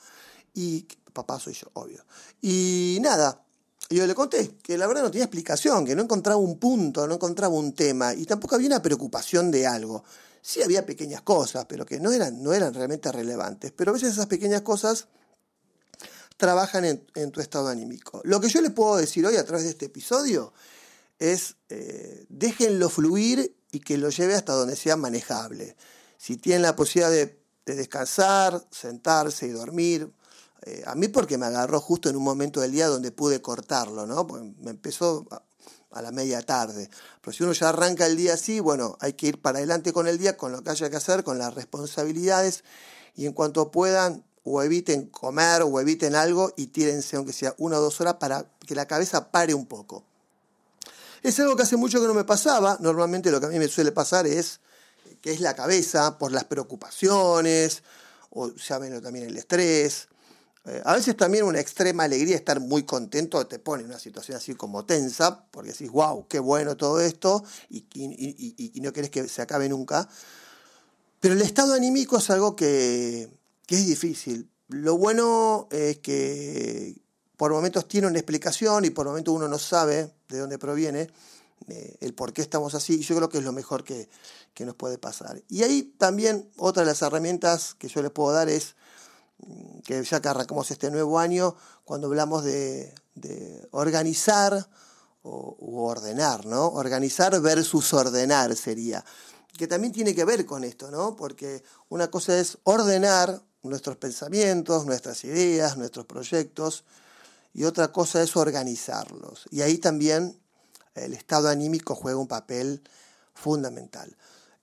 Y 0.56 0.88
papá 1.13 1.39
soy 1.39 1.53
yo, 1.53 1.68
obvio. 1.74 2.03
Y 2.41 2.97
nada, 3.01 3.44
yo 3.91 4.07
le 4.07 4.15
conté 4.15 4.57
que 4.63 4.75
la 4.75 4.88
verdad 4.88 5.03
no 5.03 5.12
tenía 5.12 5.25
explicación, 5.25 5.85
que 5.85 5.95
no 5.95 6.01
encontraba 6.01 6.39
un 6.39 6.57
punto, 6.57 7.06
no 7.06 7.13
encontraba 7.13 7.53
un 7.53 7.74
tema 7.74 8.15
y 8.15 8.25
tampoco 8.25 8.56
había 8.56 8.68
una 8.68 8.81
preocupación 8.81 9.51
de 9.51 9.67
algo. 9.67 10.03
Sí 10.41 10.63
había 10.63 10.84
pequeñas 10.84 11.22
cosas, 11.22 11.65
pero 11.69 11.86
que 11.86 12.00
no 12.00 12.12
eran, 12.12 12.41
no 12.41 12.53
eran 12.53 12.74
realmente 12.74 13.12
relevantes. 13.12 13.72
Pero 13.72 13.91
a 13.91 13.93
veces 13.93 14.13
esas 14.13 14.25
pequeñas 14.25 14.62
cosas 14.62 15.08
trabajan 16.43 16.83
en, 16.83 17.31
tu 17.31 17.39
estado 17.39 17.69
anímico. 17.69 18.19
Lo 18.25 18.41
que 18.41 18.50
yo 18.50 18.59
les 18.59 18.71
puedo 18.71 18.97
decir 18.97 19.25
hoy 19.25 19.38
a 19.38 19.45
través 19.45 19.63
de 19.63 19.69
este 19.69 19.85
episodio 19.85 20.51
es 21.17 21.55
eh, 21.69 22.25
déjenlo 22.27 22.89
fluir 22.89 23.55
y 23.71 23.79
que 23.79 23.97
lo 23.97 24.09
lleve 24.09 24.35
hasta 24.35 24.51
donde 24.51 24.75
sea 24.75 24.97
manejable. 24.97 25.77
Si 26.17 26.35
tienen 26.35 26.63
la 26.63 26.75
posibilidad 26.75 27.12
de, 27.12 27.39
descansar, 27.65 28.62
sentarse 28.71 29.47
y 29.47 29.51
dormir, 29.51 30.12
eh, 30.63 30.83
a 30.85 30.95
mí 30.95 31.07
porque 31.07 31.38
me 31.38 31.45
agarró 31.45 31.79
justo 31.79 32.09
en 32.09 32.17
un 32.17 32.23
momento 32.23 32.59
del 32.59 32.73
día 32.73 32.88
donde 32.88 33.13
pude 33.13 33.41
cortarlo, 33.41 34.05
¿no? 34.05 34.25
me 34.25 34.71
empezó 34.71 35.25
a, 35.31 35.41
a 35.91 36.01
la 36.01 36.12
media 36.12 36.41
tarde. 36.41 36.89
Pero 37.21 37.31
si 37.31 37.43
uno 37.43 37.53
ya 37.53 37.69
arranca 37.69 38.05
el 38.05 38.17
día 38.17 38.33
así, 38.33 38.59
bueno, 38.59 38.97
hay 39.00 39.13
que 39.13 39.27
ir 39.27 39.41
para 39.41 39.59
adelante 39.59 39.93
con 39.93 40.09
el 40.09 40.17
día, 40.17 40.35
con 40.35 40.51
lo 40.51 40.62
que 40.62 40.71
haya 40.71 40.89
que 40.89 40.97
hacer, 40.97 41.23
con 41.23 41.38
las 41.38 41.53
responsabilidades 41.53 42.65
y 43.15 43.27
en 43.27 43.31
cuanto 43.31 43.71
puedan, 43.71 44.25
o 44.43 44.62
eviten 44.62 45.07
comer 45.07 45.62
o 45.63 45.79
eviten 45.79 46.15
algo 46.15 46.53
y 46.57 46.67
tírense 46.67 47.15
aunque 47.15 47.33
sea 47.33 47.55
una 47.57 47.77
o 47.77 47.81
dos 47.81 48.00
horas 48.01 48.15
para 48.15 48.45
que 48.65 48.75
la 48.75 48.85
cabeza 48.85 49.31
pare 49.31 49.53
un 49.53 49.65
poco. 49.65 50.03
Es 51.21 51.39
algo 51.39 51.55
que 51.55 51.63
hace 51.63 51.77
mucho 51.77 52.01
que 52.01 52.07
no 52.07 52.13
me 52.13 52.25
pasaba. 52.25 52.77
Normalmente 52.81 53.31
lo 53.31 53.39
que 53.39 53.45
a 53.45 53.50
mí 53.50 53.57
me 53.57 53.69
suele 53.69 53.93
pasar 53.93 54.27
es 54.27 54.59
que 55.21 55.31
es 55.31 55.39
la 55.39 55.55
cabeza 55.55 56.17
por 56.17 56.33
las 56.33 56.43
preocupaciones 56.43 57.83
o 58.31 58.53
llámenlo 58.53 59.01
también 59.01 59.27
el 59.27 59.38
estrés. 59.38 60.09
Eh, 60.65 60.81
a 60.83 60.93
veces 60.95 61.15
también 61.15 61.45
una 61.45 61.59
extrema 61.59 62.03
alegría, 62.03 62.35
estar 62.35 62.59
muy 62.59 62.83
contento, 62.83 63.45
te 63.47 63.59
pone 63.59 63.83
en 63.83 63.89
una 63.89 64.00
situación 64.00 64.38
así 64.38 64.55
como 64.55 64.85
tensa, 64.85 65.45
porque 65.51 65.71
decís, 65.71 65.91
wow, 65.91 66.25
qué 66.27 66.39
bueno 66.39 66.77
todo 66.77 67.01
esto, 67.01 67.43
y, 67.69 67.85
y 67.93 68.79
no 68.79 68.93
querés 68.93 69.09
que 69.09 69.27
se 69.27 69.41
acabe 69.41 69.67
nunca. 69.67 70.07
Pero 71.19 71.33
el 71.33 71.41
estado 71.41 71.73
anímico 71.73 72.17
es 72.17 72.29
algo 72.29 72.55
que, 72.55 73.29
que 73.65 73.75
es 73.75 73.86
difícil. 73.86 74.50
Lo 74.67 74.98
bueno 74.98 75.67
es 75.72 76.00
que 76.00 76.96
por 77.38 77.51
momentos 77.51 77.88
tiene 77.88 78.08
una 78.08 78.20
explicación 78.20 78.86
y 78.86 78.89
por 78.89 79.05
momentos 79.05 79.34
uno 79.34 79.48
no 79.48 79.60
sabe 79.60 80.13
de 80.29 80.39
dónde 80.39 80.58
proviene 80.58 81.10
eh, 81.67 81.98
el 82.01 82.13
por 82.13 82.34
qué 82.34 82.41
estamos 82.41 82.75
así. 82.75 82.96
Y 82.96 83.01
yo 83.01 83.15
creo 83.15 83.29
que 83.29 83.39
es 83.39 83.43
lo 83.43 83.51
mejor 83.51 83.84
que, 83.84 84.10
nos 84.60 84.75
puede 84.75 84.98
pasar. 84.98 85.41
Y 85.50 85.63
ahí 85.63 85.93
también 85.98 86.50
otra 86.58 86.84
de 86.84 86.88
las 86.88 87.01
herramientas 87.01 87.74
que 87.74 87.88
yo 87.88 88.01
les 88.01 88.12
puedo 88.12 88.32
dar 88.32 88.50
es 88.50 88.75
mm, 89.39 89.79
que 89.79 90.03
ya 90.03 90.22
que 90.22 90.27
arrancamos 90.29 90.72
este 90.72 90.91
nuevo 90.91 91.20
año, 91.20 91.55
cuando 91.84 92.08
hablamos 92.08 92.43
de, 92.43 92.93
organizar 93.72 94.67
o 95.22 95.55
ordenar, 95.88 96.46
¿no? 96.46 96.67
Organizar 96.67 97.39
versus 97.41 97.93
ordenar 97.93 98.55
sería. 98.55 99.03
que 99.58 99.67
también 99.67 99.93
tiene 99.93 100.15
que 100.15 100.25
ver 100.25 100.46
con 100.46 100.63
esto, 100.63 100.89
¿no? 100.91 101.15
Porque 101.15 101.63
una 101.89 102.10
cosa 102.10 102.39
es 102.39 102.58
ordenar 102.63 103.41
nuestros 103.63 103.98
pensamientos, 103.98 104.86
nuestras 104.86 105.24
ideas, 105.24 105.77
nuestros 105.77 106.05
proyectos, 106.05 106.84
y 107.53 107.63
otra 107.65 107.91
cosa 107.91 108.22
es 108.22 108.36
organizarlos. 108.36 109.46
Y 109.51 109.62
ahí 109.62 109.77
también 109.77 110.38
el 110.96 111.13
estado 111.13 111.50
anímico 111.50 111.96
juega 111.96 112.17
un 112.17 112.27
papel 112.27 112.82
fundamental. 113.34 114.15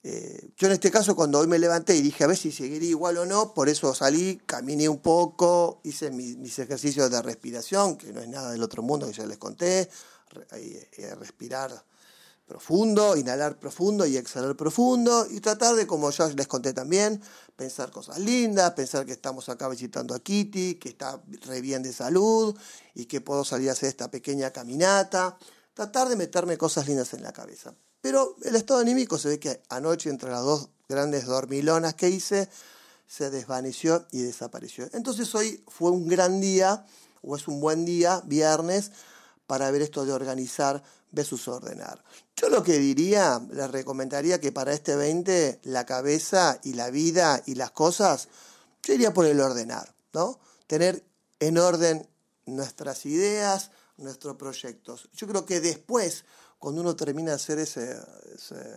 Eh, 0.03 0.51
yo 0.57 0.67
en 0.67 0.73
este 0.73 0.91
caso 0.91 1.15
cuando 1.15 1.39
hoy 1.39 1.47
me 1.47 1.59
levanté 1.59 1.95
y 1.95 2.01
dije 2.01 2.25
a 2.25 2.27
ver 2.27 2.37
si 2.37 2.51
seguiría 2.51 2.89
igual 2.89 3.19
o 3.19 3.27
no, 3.27 3.53
por 3.53 3.69
eso 3.69 3.95
salí, 3.95 4.41
caminé 4.47 4.89
un 4.89 5.01
poco, 5.01 5.81
hice 5.85 6.11
mis, 6.11 6.59
ejercicios 6.59 7.11
de 7.11 7.21
respiración, 7.21 7.97
que 7.97 8.13
no 8.13 8.21
es 8.21 8.29
nada 8.29 8.51
del 8.53 8.63
otro 8.63 8.83
mundo 8.83 9.07
que 9.07 9.13
ya 9.13 9.27
les 9.27 9.37
conté, 9.37 9.91
eh, 10.53 11.15
respirar 11.19 11.85
profundo, 12.51 13.17
inhalar 13.17 13.61
profundo 13.61 14.05
y 14.05 14.17
exhalar 14.17 14.57
profundo 14.57 15.25
y 15.31 15.39
tratar 15.39 15.77
de, 15.77 15.87
como 15.87 16.11
ya 16.11 16.27
les 16.27 16.49
conté 16.49 16.73
también, 16.73 17.23
pensar 17.55 17.93
cosas 17.93 18.19
lindas, 18.19 18.73
pensar 18.73 19.07
que 19.07 19.13
estamos 19.13 19.49
acá 19.49 19.69
visitando 19.69 20.17
a 20.17 20.19
Kitty, 20.19 20.75
que 20.75 20.89
está 20.89 21.23
re 21.43 21.61
bien 21.61 21.85
de 21.85 21.93
salud 21.93 22.59
y 22.93 23.07
que 23.07 23.21
puedo 23.21 23.45
salir 23.45 23.69
a 23.69 23.73
hacer 23.73 23.89
esta 23.89 24.11
pequeña 24.11 24.51
caminata, 24.51 25.39
tratar 25.75 26.09
de 26.09 26.17
meterme 26.17 26.59
cosas 26.59 26.89
lindas 26.89 27.15
en 27.15 27.23
la 27.23 27.33
cabeza. 27.33 27.73
Pero 28.01 28.35
el 28.43 28.57
estado 28.57 28.81
anímico 28.81 29.17
se 29.17 29.29
ve 29.29 29.39
que 29.39 29.63
anoche 29.69 30.11
entre 30.11 30.31
las 30.31 30.43
dos 30.43 30.71
grandes 30.89 31.27
dormilonas 31.27 31.95
que 31.95 32.09
hice, 32.09 32.49
se 33.07 33.31
desvaneció 33.31 34.07
y 34.11 34.23
desapareció. 34.23 34.89
Entonces 34.93 35.33
hoy 35.37 35.63
fue 35.69 35.93
un 35.93 36.09
gran 36.09 36.41
día, 36.41 36.85
o 37.23 37.37
es 37.37 37.47
un 37.47 37.61
buen 37.61 37.85
día, 37.85 38.23
viernes, 38.25 38.91
para 39.51 39.69
ver 39.73 39.83
esto 39.83 40.07
de 40.07 40.13
organizar 40.13 40.81
versus 41.11 41.49
ordenar. 41.49 42.05
Yo 42.37 42.49
lo 42.51 42.63
que 42.63 42.79
diría, 42.79 43.45
les 43.51 43.69
recomendaría 43.69 44.41
que 44.41 44.53
para 44.53 44.73
este 44.73 44.95
20 44.95 45.63
la 45.65 45.85
cabeza 45.85 46.61
y 46.63 46.75
la 46.75 46.91
vida 46.91 47.43
y 47.47 47.57
las 47.57 47.73
cosas, 47.73 48.29
yo 48.85 48.95
iría 48.95 49.13
por 49.13 49.27
el 49.27 49.41
ordenar, 49.41 49.93
¿no? 50.13 50.39
Tener 50.69 51.05
en 51.41 51.59
orden 51.59 52.09
nuestras 52.47 53.05
ideas, 53.07 53.73
nuestros 53.97 54.37
proyectos. 54.37 55.09
Yo 55.15 55.27
creo 55.27 55.45
que 55.45 55.61
después, 55.61 56.25
cuando 56.61 56.83
uno 56.83 56.95
termina 56.95 57.31
de 57.31 57.35
hacer 57.35 57.59
ese, 57.59 57.97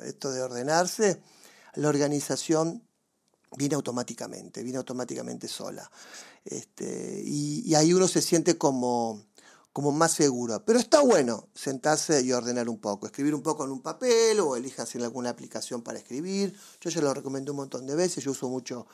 esto 0.05 0.31
de 0.31 0.41
ordenarse, 0.41 1.21
la 1.75 1.87
organización 1.87 2.81
viene 3.55 3.75
automáticamente, 3.75 4.63
viene 4.63 4.79
automáticamente 4.79 5.47
sola. 5.47 5.87
Este, 6.43 7.21
y 7.23 7.75
ahí 7.75 7.93
uno 7.93 8.07
se 8.07 8.23
siente 8.23 8.57
como, 8.57 9.23
como 9.73 9.91
más 9.91 10.11
seguro. 10.11 10.63
Pero 10.63 10.79
está 10.79 11.01
bueno 11.01 11.49
sentarse 11.55 12.21
y 12.21 12.31
ordenar 12.31 12.69
un 12.69 12.77
poco, 12.77 13.07
escribir 13.07 13.33
un 13.33 13.41
poco 13.41 13.65
en 13.65 13.71
un 13.71 13.81
papel 13.81 14.39
o 14.39 14.55
elijas 14.55 14.93
en 14.95 15.01
alguna 15.01 15.31
aplicación 15.31 15.81
para 15.81 15.97
escribir. 15.97 16.55
Yo 16.79 16.91
ya 16.91 17.01
lo 17.01 17.13
recomendé 17.13 17.51
un 17.51 17.57
montón 17.57 17.87
de 17.87 17.95
veces, 17.95 18.23
yo 18.23 18.31
uso 18.31 18.47
mucho 18.47 18.85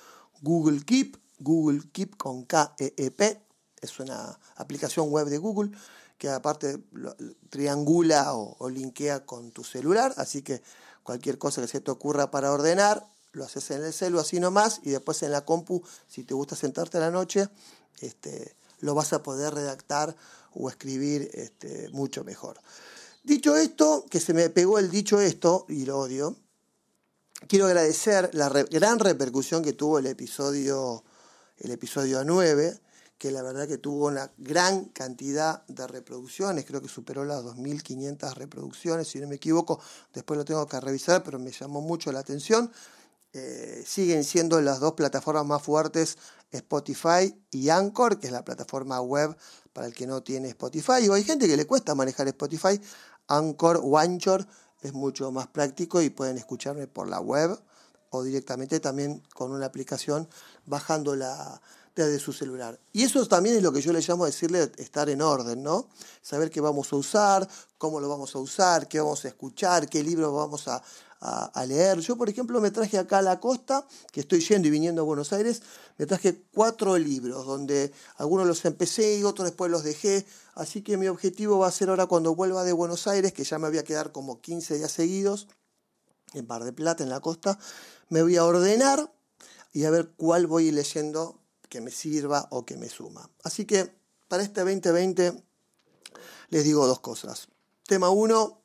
Google 0.42 0.84
Keep, 0.86 1.18
Google 1.40 1.82
Keep 1.92 2.18
con 2.18 2.46
K-E-E-P, 2.46 3.42
es 3.82 4.00
una 4.00 4.40
aplicación 4.56 5.10
web 5.10 5.28
de 5.28 5.38
Google 5.38 5.72
que 6.18 6.30
aparte 6.30 6.84
triangula 7.50 8.34
o, 8.34 8.70
linkea 8.70 9.26
con 9.26 9.52
tu 9.52 9.64
celular, 9.64 10.14
así 10.18 10.42
que 10.42 10.62
cualquier 11.04 11.38
cosa 11.38 11.62
que 11.62 11.68
se 11.68 11.80
te 11.80 11.92
ocurra 11.92 12.30
para 12.30 12.52
ordenar, 12.52 13.08
lo 13.32 13.46
haces 13.46 13.72
en 13.72 13.84
el 13.84 13.94
celular 13.94 14.26
así 14.26 14.40
nomás 14.40 14.82
y 14.84 14.90
después 14.90 15.24
en 15.24 15.32
la 15.32 15.46
compu, 15.46 15.82
si 16.08 16.24
te 16.24 16.34
gusta 16.34 16.58
sentarte 16.58 16.98
a 16.98 17.02
la 17.02 17.12
noche, 17.12 17.48
este, 18.02 18.56
lo 18.80 18.96
vas 18.96 19.14
a 19.14 19.24
poder 19.24 19.54
redactar 19.54 20.16
o 20.54 20.70
escribir 20.70 21.30
este, 21.34 21.90
mucho 21.90 22.24
mejor. 22.24 22.60
Dicho 23.24 23.56
esto, 23.56 24.06
que 24.10 24.20
se 24.20 24.34
me 24.34 24.50
pegó 24.50 24.80
el 24.80 24.90
dicho 24.90 25.20
esto, 25.20 25.66
y 25.68 25.86
lo 25.86 26.00
odio, 26.00 26.36
quiero 27.48 27.66
agradecer 27.66 28.30
la 28.34 28.50
gran 28.50 29.00
repercusión 29.00 29.64
que 29.64 29.74
tuvo 29.74 30.00
el 30.00 30.08
episodio, 30.08 31.04
el 31.58 31.72
episodio 31.72 32.24
9, 32.24 32.80
que 33.18 33.32
la 33.32 33.44
verdad 33.44 33.68
que 33.68 33.78
tuvo 33.78 34.08
una 34.08 34.32
gran 34.38 34.86
cantidad 34.86 35.66
de 35.68 35.86
reproducciones, 35.86 36.66
creo 36.66 36.82
que 36.82 36.88
superó 36.88 37.26
las 37.26 37.44
2.500 37.44 38.34
reproducciones, 38.34 39.10
si 39.10 39.20
no 39.20 39.28
me 39.28 39.36
equivoco, 39.36 39.82
después 40.14 40.38
lo 40.38 40.46
tengo 40.46 40.66
que 40.66 40.80
revisar, 40.80 41.22
pero 41.22 41.38
me 41.38 41.52
llamó 41.52 41.82
mucho 41.82 42.14
la 42.14 42.20
atención. 42.20 42.72
Eh, 43.34 43.84
siguen 43.86 44.24
siendo 44.24 44.60
las 44.60 44.80
dos 44.80 44.94
plataformas 44.94 45.46
más 45.46 45.62
fuertes, 45.62 46.18
Spotify 46.50 47.38
y 47.52 47.70
Anchor, 47.70 48.20
que 48.20 48.28
es 48.28 48.34
la 48.34 48.44
plataforma 48.44 49.02
web 49.02 49.36
para 49.80 49.88
el 49.88 49.96
que 49.96 50.06
no 50.06 50.22
tiene 50.22 50.50
Spotify. 50.50 51.08
O 51.08 51.14
hay 51.14 51.24
gente 51.24 51.48
que 51.48 51.56
le 51.56 51.66
cuesta 51.66 51.96
manejar 51.96 52.28
Spotify. 52.28 52.82
Anchor 53.30 53.80
o 53.82 53.98
Anchor 53.98 54.46
es 54.82 54.92
mucho 54.92 55.32
más 55.32 55.48
práctico 55.48 56.02
y 56.02 56.10
pueden 56.10 56.38
escucharme 56.38 56.86
por 56.86 57.08
la 57.08 57.22
web 57.22 57.58
o 58.10 58.22
directamente 58.22 58.82
también 58.82 59.24
con 59.34 59.54
una 59.54 59.68
aplicación 59.68 60.28
bajándola 60.66 61.62
desde 61.96 62.20
su 62.20 62.34
celular. 62.34 62.78
Y 62.92 63.04
eso 63.04 63.26
también 63.26 63.56
es 63.56 63.64
lo 63.64 63.72
que 63.72 63.80
yo 63.80 63.94
le 63.94 64.02
llamo 64.02 64.26
decirle 64.26 64.70
estar 64.76 65.10
en 65.10 65.22
orden, 65.22 65.64
¿no? 65.64 65.88
Saber 66.22 66.52
qué 66.52 66.60
vamos 66.60 66.92
a 66.92 66.98
usar, 66.98 67.48
cómo 67.78 68.02
lo 68.02 68.10
vamos 68.10 68.36
a 68.36 68.40
usar, 68.40 68.90
qué 68.90 69.00
vamos 69.00 69.24
a 69.24 69.30
escuchar, 69.30 69.88
qué 69.88 70.04
libros 70.04 70.34
vamos 70.34 70.68
a, 70.68 70.84
a, 71.22 71.66
leer. 71.66 72.00
Yo, 72.00 72.16
por 72.16 72.30
ejemplo, 72.30 72.62
me 72.62 72.72
traje 72.72 72.98
acá 72.98 73.20
a 73.20 73.22
la 73.22 73.40
costa, 73.40 73.86
que 74.12 74.22
estoy 74.22 74.40
yendo 74.40 74.68
y 74.68 74.72
viniendo 74.72 75.02
a 75.02 75.06
Buenos 75.06 75.34
Aires, 75.34 75.62
me 75.98 76.06
traje 76.06 76.42
cuatro 76.54 76.98
libros, 76.98 77.46
donde 77.46 77.92
algunos 78.18 78.48
los 78.48 78.64
empecé 78.66 79.18
y 79.18 79.24
otros 79.24 79.46
después 79.46 79.70
los 79.70 79.84
dejé. 79.84 80.26
Así 80.56 80.82
que 80.82 80.98
mi 80.98 81.08
objetivo 81.08 81.60
va 81.60 81.68
a 81.68 81.72
ser 81.72 81.90
ahora 81.90 82.06
cuando 82.06 82.36
vuelva 82.36 82.64
de 82.64 82.72
Buenos 82.72 83.08
Aires, 83.08 83.34
que 83.34 83.44
ya 83.44 83.60
me 83.60 83.68
voy 83.68 83.78
a 83.78 83.84
quedar 83.84 84.12
como 84.12 84.40
15 84.40 84.78
días 84.78 84.92
seguidos, 84.92 85.48
en 86.34 86.48
Bar 86.48 86.64
de 86.64 86.74
Plata, 86.74 87.04
en 87.04 87.10
la 87.10 87.20
costa, 87.20 87.60
me 88.10 88.22
voy 88.22 88.38
a 88.38 88.46
ordenar 88.46 89.12
y 89.74 89.86
a 89.86 89.90
ver 89.90 90.12
cuál 90.16 90.48
voy 90.48 90.72
leyendo 90.72 91.40
que 91.70 91.82
me 91.82 91.92
sirva 91.92 92.48
o 92.50 92.66
que 92.66 92.78
me 92.78 92.90
suma. 92.90 93.30
Así 93.44 93.66
que 93.66 93.94
para 94.28 94.44
este 94.44 94.62
2020 94.62 95.44
les 96.50 96.64
digo 96.64 96.88
dos 96.88 97.00
cosas. 97.00 97.48
Tema 97.86 98.10
1, 98.10 98.59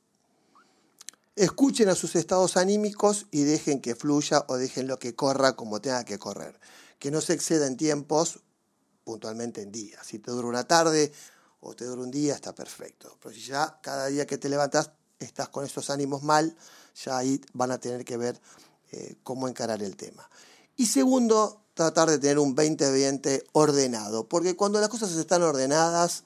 Escuchen 1.37 1.89
a 1.89 1.97
sus 1.97 2.15
estados 2.15 2.57
anímicos 2.57 3.27
y 3.33 3.43
dejen 3.43 3.81
que 3.81 3.97
fluya 3.97 4.45
o 4.49 4.57
dejen 4.57 4.87
lo 4.87 4.99
que 4.99 5.17
corra 5.17 5.57
como 5.57 5.81
tenga 5.81 6.05
que 6.05 6.19
correr. 6.19 6.61
Que 6.99 7.11
no 7.11 7.21
se 7.21 7.33
exceda 7.33 7.67
en 7.67 7.77
tiempos, 7.77 8.41
puntualmente 9.03 9.63
en 9.63 9.73
días. 9.73 10.07
Si 10.07 10.21
te 10.21 10.31
dura 10.31 10.47
una 10.47 10.65
tarde 10.65 11.13
o 11.61 11.75
te 11.75 11.85
dura 11.87 12.03
un 12.03 12.11
día, 12.11 12.35
está 12.35 12.55
perfecto. 12.55 13.19
Pero 13.21 13.35
si 13.35 13.43
ya 13.43 13.81
cada 13.83 14.07
día 14.07 14.27
que 14.27 14.39
te 14.39 14.49
levantas 14.49 14.91
estás 15.19 15.49
con 15.49 15.65
esos 15.65 15.91
ánimos 15.91 16.23
mal, 16.23 16.57
ya 17.05 17.19
ahí 17.19 17.41
van 17.53 17.73
a 17.73 17.79
tener 17.79 18.05
que 18.05 18.17
ver 18.17 18.41
eh, 18.93 19.17
cómo 19.25 19.49
encarar 19.49 19.83
el 19.83 19.97
tema. 19.97 20.29
Y 20.77 20.87
segundo, 20.87 21.63
tratar 21.75 22.11
de 22.11 22.19
tener 22.19 22.39
un 22.39 22.55
2020 22.55 23.45
ordenado, 23.53 24.29
porque 24.29 24.55
cuando 24.55 24.81
las 24.81 24.89
cosas 24.89 25.13
están 25.13 25.43
ordenadas, 25.43 26.23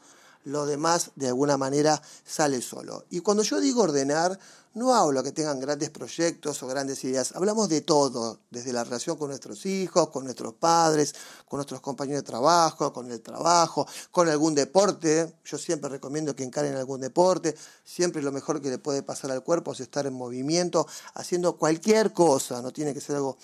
lo 0.49 0.67
demás 0.67 1.11
de 1.14 1.28
alguna 1.28 1.57
manera 1.57 2.00
sale 2.25 2.62
solo. 2.62 3.05
Y 3.11 3.21
cuando 3.21 3.43
yo 3.43 3.61
digo 3.61 3.83
ordenar, 3.83 4.38
no 4.75 4.95
hablo 4.95 5.23
que 5.23 5.33
tengan 5.33 5.61
grandes 5.61 5.90
proyectos 5.90 6.62
o 6.62 6.67
grandes 6.67 7.02
ideas, 7.05 7.33
hablamos 7.35 7.69
de 7.69 7.81
todo, 7.81 8.40
desde 8.50 8.73
la 8.73 8.85
relación 8.85 9.17
con 9.17 9.28
nuestros 9.28 9.67
hijos, 9.67 10.09
con 10.11 10.25
nuestros 10.25 10.55
padres, 10.55 11.14
con 11.47 11.59
nuestros 11.59 11.81
compañeros 11.81 12.23
de 12.23 12.26
trabajo, 12.26 12.93
con 12.93 13.11
el 13.11 13.21
trabajo, 13.21 13.87
con 14.11 14.28
algún 14.28 14.55
deporte. 14.55 15.35
Yo 15.45 15.59
siempre 15.59 15.90
recomiendo 15.90 16.35
que 16.35 16.45
encaren 16.45 16.76
algún 16.76 17.00
deporte, 17.00 17.55
siempre 17.85 18.23
lo 18.23 18.33
mejor 18.33 18.62
que 18.62 18.71
le 18.71 18.78
puede 18.78 19.02
pasar 19.02 19.31
al 19.31 19.43
cuerpo 19.43 19.73
es 19.73 19.81
estar 19.81 20.07
en 20.07 20.14
movimiento, 20.14 20.87
haciendo 21.14 21.57
cualquier 21.57 22.12
cosa, 22.12 22.62
no 22.62 22.73
tiene 22.73 22.95
que 22.95 23.00
ser 23.00 23.17
algo, 23.17 23.37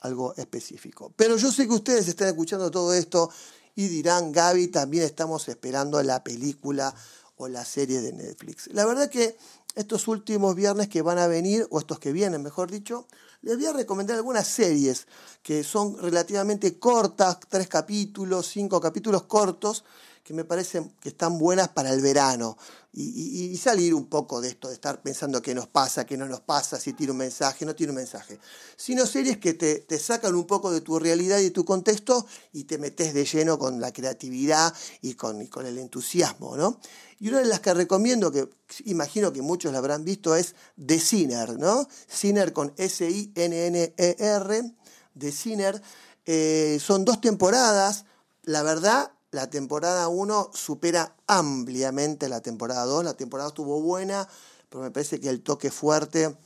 algo 0.00 0.34
específico. 0.36 1.12
Pero 1.16 1.36
yo 1.36 1.50
sé 1.50 1.66
que 1.66 1.74
ustedes 1.74 2.06
están 2.08 2.28
escuchando 2.28 2.70
todo 2.70 2.94
esto 2.94 3.30
y 3.74 3.88
dirán, 3.88 4.32
Gaby, 4.32 4.68
también 4.68 5.04
estamos 5.04 5.48
esperando 5.48 6.02
la 6.02 6.22
película 6.22 6.94
o 7.36 7.48
la 7.48 7.64
serie 7.64 8.00
de 8.00 8.12
Netflix. 8.12 8.68
La 8.72 8.86
verdad 8.86 9.10
que 9.10 9.36
estos 9.74 10.06
últimos 10.06 10.54
viernes 10.54 10.88
que 10.88 11.02
van 11.02 11.18
a 11.18 11.26
venir, 11.26 11.66
o 11.70 11.80
estos 11.80 11.98
que 11.98 12.12
vienen, 12.12 12.42
mejor 12.42 12.70
dicho, 12.70 13.06
les 13.42 13.56
voy 13.56 13.66
a 13.66 13.72
recomendar 13.72 14.16
algunas 14.16 14.46
series 14.46 15.06
que 15.42 15.64
son 15.64 15.98
relativamente 15.98 16.78
cortas, 16.78 17.38
tres 17.48 17.68
capítulos, 17.68 18.46
cinco 18.46 18.80
capítulos 18.80 19.24
cortos, 19.24 19.84
que 20.24 20.32
me 20.32 20.44
parecen 20.44 20.90
que 21.00 21.10
están 21.10 21.38
buenas 21.38 21.68
para 21.68 21.92
el 21.92 22.00
verano. 22.00 22.56
Y, 22.96 23.56
salir 23.58 23.92
un 23.92 24.06
poco 24.06 24.40
de 24.40 24.48
esto, 24.48 24.68
de 24.68 24.74
estar 24.74 25.02
pensando 25.02 25.42
qué 25.42 25.52
nos 25.52 25.66
pasa, 25.66 26.06
qué 26.06 26.16
no 26.16 26.26
nos 26.26 26.40
pasa, 26.40 26.78
si 26.78 26.92
tiene 26.92 27.10
un 27.10 27.18
mensaje, 27.18 27.66
no 27.66 27.74
tiene 27.74 27.90
un 27.90 27.96
mensaje. 27.96 28.38
Sino 28.76 29.04
series 29.04 29.38
que 29.38 29.54
te, 29.54 29.80
te 29.80 29.98
sacan 29.98 30.34
un 30.36 30.46
poco 30.46 30.70
de 30.70 30.80
tu 30.80 30.98
realidad 31.00 31.40
y 31.40 31.50
tu 31.50 31.64
contexto 31.64 32.24
y 32.52 32.64
te 32.64 32.78
metes 32.78 33.12
de 33.12 33.24
lleno 33.24 33.58
con 33.58 33.80
la 33.80 33.92
creatividad 33.92 34.72
y 35.02 35.14
con, 35.14 35.46
con 35.48 35.66
el 35.66 35.76
entusiasmo, 35.78 36.56
¿no? 36.56 36.78
Y 37.18 37.28
una 37.28 37.40
de 37.40 37.46
las 37.46 37.60
que 37.60 37.74
recomiendo, 37.74 38.30
que 38.30 38.48
imagino 38.84 39.32
que 39.32 39.42
muchos 39.42 39.72
la 39.72 39.78
habrán 39.78 40.04
visto, 40.04 40.36
es 40.36 40.54
The 40.84 41.00
Sinner, 41.00 41.58
¿no? 41.58 41.88
Sinner 42.06 42.52
con 42.52 42.72
S-I-N-N-E-R, 42.76 44.72
The 45.18 45.32
Sinner. 45.32 45.82
Eh, 46.26 46.78
son 46.80 47.04
dos 47.04 47.20
temporadas. 47.20 48.04
La 48.42 48.62
verdad, 48.62 49.13
la 49.34 49.50
temporada 49.50 50.06
1 50.06 50.50
supera 50.54 51.16
ampliamente 51.26 52.28
la 52.28 52.40
temporada 52.40 52.84
2. 52.84 53.04
La 53.04 53.14
temporada 53.14 53.48
estuvo 53.48 53.80
buena, 53.82 54.28
pero 54.68 54.84
me 54.84 54.92
parece 54.92 55.20
que 55.20 55.28
el 55.28 55.42
toque 55.42 55.72
fuerte 55.72 56.36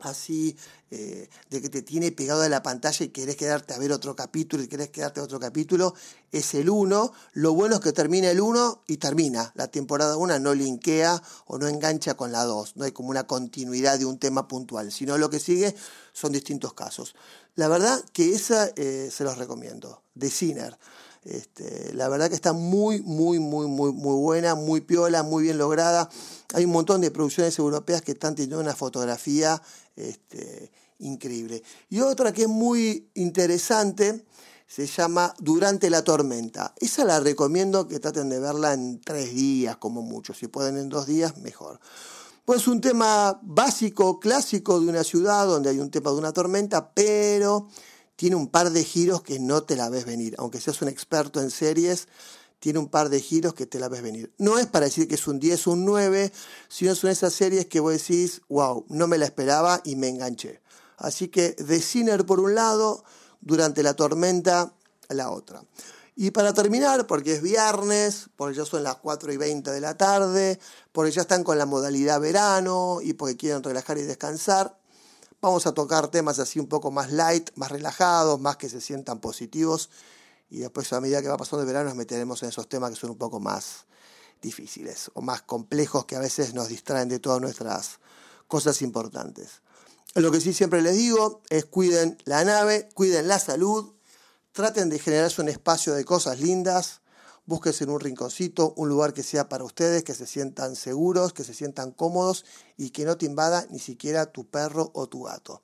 así 0.00 0.56
eh, 0.90 1.28
de 1.50 1.62
que 1.62 1.68
te 1.68 1.82
tiene 1.82 2.12
pegado 2.12 2.42
a 2.42 2.48
la 2.48 2.62
pantalla 2.62 3.04
y 3.04 3.08
querés 3.08 3.36
quedarte 3.36 3.74
a 3.74 3.78
ver 3.78 3.92
otro 3.92 4.16
capítulo 4.16 4.62
y 4.62 4.68
querés 4.68 4.88
quedarte 4.88 5.20
a 5.20 5.22
otro 5.22 5.38
capítulo, 5.38 5.94
es 6.32 6.54
el 6.54 6.70
1. 6.70 7.12
Lo 7.34 7.52
bueno 7.52 7.76
es 7.76 7.80
que 7.82 7.92
termina 7.92 8.30
el 8.30 8.40
1 8.40 8.84
y 8.86 8.96
termina. 8.96 9.52
La 9.54 9.68
temporada 9.68 10.16
1 10.16 10.38
no 10.38 10.54
linkea 10.54 11.22
o 11.46 11.58
no 11.58 11.68
engancha 11.68 12.14
con 12.14 12.32
la 12.32 12.44
2. 12.44 12.76
No 12.76 12.84
hay 12.84 12.92
como 12.92 13.10
una 13.10 13.26
continuidad 13.26 13.98
de 13.98 14.06
un 14.06 14.18
tema 14.18 14.48
puntual, 14.48 14.90
sino 14.92 15.18
lo 15.18 15.28
que 15.28 15.40
sigue 15.40 15.74
son 16.14 16.32
distintos 16.32 16.72
casos. 16.72 17.14
La 17.54 17.68
verdad 17.68 18.02
que 18.14 18.34
esa 18.34 18.70
eh, 18.76 19.10
se 19.12 19.24
los 19.24 19.36
recomiendo, 19.36 20.02
de 20.14 20.30
Sinner. 20.30 20.78
Este, 21.24 21.92
la 21.94 22.08
verdad 22.08 22.28
que 22.28 22.34
está 22.34 22.52
muy, 22.52 23.00
muy, 23.00 23.38
muy, 23.38 23.66
muy, 23.66 23.92
muy 23.92 24.14
buena, 24.14 24.54
muy 24.54 24.82
piola, 24.82 25.22
muy 25.22 25.44
bien 25.44 25.58
lograda. 25.58 26.10
Hay 26.52 26.66
un 26.66 26.72
montón 26.72 27.00
de 27.00 27.10
producciones 27.10 27.58
europeas 27.58 28.02
que 28.02 28.12
están 28.12 28.34
teniendo 28.34 28.60
una 28.60 28.74
fotografía 28.74 29.60
este, 29.96 30.70
increíble. 30.98 31.62
Y 31.88 32.00
otra 32.00 32.32
que 32.32 32.42
es 32.42 32.48
muy 32.48 33.10
interesante 33.14 34.24
se 34.66 34.86
llama 34.86 35.34
Durante 35.38 35.88
la 35.88 36.02
tormenta. 36.02 36.74
Esa 36.78 37.04
la 37.04 37.20
recomiendo 37.20 37.86
que 37.86 38.00
traten 38.00 38.28
de 38.28 38.40
verla 38.40 38.72
en 38.74 39.00
tres 39.00 39.34
días 39.34 39.76
como 39.76 40.02
mucho. 40.02 40.34
Si 40.34 40.48
pueden 40.48 40.76
en 40.76 40.88
dos 40.88 41.06
días, 41.06 41.38
mejor. 41.38 41.80
Pues 42.44 42.68
un 42.68 42.80
tema 42.80 43.38
básico, 43.42 44.20
clásico 44.20 44.78
de 44.80 44.88
una 44.88 45.04
ciudad 45.04 45.46
donde 45.46 45.70
hay 45.70 45.78
un 45.78 45.90
tema 45.90 46.10
de 46.10 46.16
una 46.16 46.32
tormenta, 46.32 46.92
pero 46.92 47.68
tiene 48.16 48.36
un 48.36 48.48
par 48.48 48.70
de 48.70 48.84
giros 48.84 49.22
que 49.22 49.38
no 49.38 49.62
te 49.62 49.76
la 49.76 49.88
ves 49.88 50.04
venir. 50.04 50.34
Aunque 50.38 50.60
seas 50.60 50.80
un 50.82 50.88
experto 50.88 51.40
en 51.40 51.50
series, 51.50 52.08
tiene 52.58 52.78
un 52.78 52.88
par 52.88 53.08
de 53.08 53.20
giros 53.20 53.54
que 53.54 53.66
te 53.66 53.78
la 53.78 53.88
ves 53.88 54.02
venir. 54.02 54.32
No 54.38 54.58
es 54.58 54.66
para 54.66 54.86
decir 54.86 55.08
que 55.08 55.16
es 55.16 55.26
un 55.26 55.38
10 55.38 55.66
o 55.66 55.72
un 55.72 55.84
9, 55.84 56.32
sino 56.68 56.94
son 56.94 57.10
esas 57.10 57.32
series 57.32 57.66
que 57.66 57.80
vos 57.80 57.92
decís, 57.92 58.42
wow, 58.48 58.86
no 58.88 59.06
me 59.06 59.18
la 59.18 59.26
esperaba 59.26 59.80
y 59.84 59.96
me 59.96 60.08
enganché. 60.08 60.60
Así 60.96 61.28
que 61.28 61.52
The 61.52 61.80
Sinner 61.80 62.24
por 62.24 62.40
un 62.40 62.54
lado, 62.54 63.04
durante 63.40 63.82
la 63.82 63.94
tormenta 63.94 64.72
la 65.08 65.30
otra. 65.30 65.62
Y 66.16 66.30
para 66.30 66.54
terminar, 66.54 67.06
porque 67.06 67.34
es 67.34 67.42
viernes, 67.42 68.30
porque 68.36 68.56
ya 68.56 68.64
son 68.64 68.84
las 68.84 68.96
4 68.96 69.32
y 69.32 69.36
20 69.36 69.70
de 69.70 69.80
la 69.80 69.96
tarde, 69.96 70.60
porque 70.92 71.10
ya 71.10 71.22
están 71.22 71.42
con 71.42 71.58
la 71.58 71.66
modalidad 71.66 72.20
verano 72.20 73.00
y 73.02 73.14
porque 73.14 73.36
quieren 73.36 73.62
relajar 73.62 73.98
y 73.98 74.02
descansar, 74.02 74.78
vamos 75.44 75.66
a 75.66 75.72
tocar 75.72 76.08
temas 76.08 76.38
así 76.38 76.58
un 76.58 76.66
poco 76.66 76.90
más 76.90 77.12
light, 77.12 77.50
más 77.56 77.70
relajados, 77.70 78.40
más 78.40 78.56
que 78.56 78.68
se 78.68 78.80
sientan 78.80 79.20
positivos 79.20 79.90
y 80.48 80.58
después 80.58 80.92
a 80.92 81.00
medida 81.00 81.20
que 81.20 81.28
va 81.28 81.36
pasando 81.36 81.62
el 81.62 81.66
verano 81.66 81.90
nos 81.90 81.96
meteremos 81.96 82.42
en 82.42 82.48
esos 82.48 82.68
temas 82.68 82.90
que 82.90 82.96
son 82.96 83.10
un 83.10 83.18
poco 83.18 83.40
más 83.40 83.84
difíciles 84.40 85.10
o 85.14 85.20
más 85.20 85.42
complejos 85.42 86.06
que 86.06 86.16
a 86.16 86.20
veces 86.20 86.54
nos 86.54 86.68
distraen 86.68 87.08
de 87.08 87.18
todas 87.18 87.40
nuestras 87.40 87.98
cosas 88.48 88.80
importantes. 88.82 89.62
Lo 90.14 90.30
que 90.30 90.40
sí 90.40 90.54
siempre 90.54 90.80
les 90.80 90.96
digo 90.96 91.42
es 91.50 91.66
cuiden 91.66 92.16
la 92.24 92.44
nave, 92.44 92.88
cuiden 92.94 93.28
la 93.28 93.38
salud, 93.38 93.92
traten 94.52 94.88
de 94.88 94.98
generarse 94.98 95.42
un 95.42 95.48
espacio 95.48 95.92
de 95.92 96.04
cosas 96.04 96.40
lindas, 96.40 97.00
búsquense 97.46 97.84
en 97.84 97.90
un 97.90 98.00
rinconcito, 98.00 98.74
un 98.76 98.88
lugar 98.88 99.12
que 99.12 99.22
sea 99.22 99.48
para 99.48 99.64
ustedes, 99.64 100.02
que 100.02 100.14
se 100.14 100.26
sientan 100.26 100.76
seguros, 100.76 101.32
que 101.32 101.44
se 101.44 101.54
sientan 101.54 101.90
cómodos 101.90 102.44
y 102.76 102.90
que 102.90 103.04
no 103.04 103.16
te 103.16 103.26
invada 103.26 103.66
ni 103.70 103.78
siquiera 103.78 104.26
tu 104.26 104.46
perro 104.46 104.90
o 104.94 105.06
tu 105.08 105.24
gato. 105.24 105.62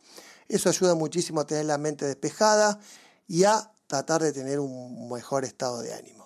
Eso 0.48 0.68
ayuda 0.68 0.94
muchísimo 0.94 1.40
a 1.40 1.46
tener 1.46 1.66
la 1.66 1.78
mente 1.78 2.06
despejada 2.06 2.80
y 3.28 3.44
a 3.44 3.72
tratar 3.86 4.22
de 4.22 4.32
tener 4.32 4.60
un 4.60 5.08
mejor 5.08 5.44
estado 5.44 5.80
de 5.80 5.94
ánimo. 5.94 6.20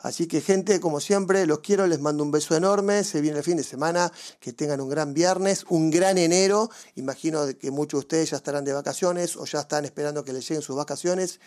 Así 0.00 0.26
que 0.26 0.40
gente, 0.40 0.80
como 0.80 0.98
siempre, 0.98 1.44
los 1.44 1.60
quiero, 1.60 1.86
les 1.86 2.00
mando 2.00 2.22
un 2.22 2.30
beso 2.30 2.56
enorme, 2.56 3.04
se 3.04 3.20
viene 3.20 3.38
el 3.38 3.44
fin 3.44 3.58
de 3.58 3.62
semana, 3.62 4.10
que 4.40 4.54
tengan 4.54 4.80
un 4.80 4.88
gran 4.88 5.12
viernes, 5.12 5.66
un 5.68 5.90
gran 5.90 6.16
enero, 6.16 6.70
imagino 6.94 7.46
que 7.58 7.70
muchos 7.70 8.00
de 8.00 8.04
ustedes 8.04 8.30
ya 8.30 8.38
estarán 8.38 8.64
de 8.64 8.72
vacaciones 8.72 9.36
o 9.36 9.44
ya 9.44 9.60
están 9.60 9.84
esperando 9.84 10.24
que 10.24 10.32
les 10.32 10.48
lleguen 10.48 10.62
sus 10.62 10.74
vacaciones 10.74 11.38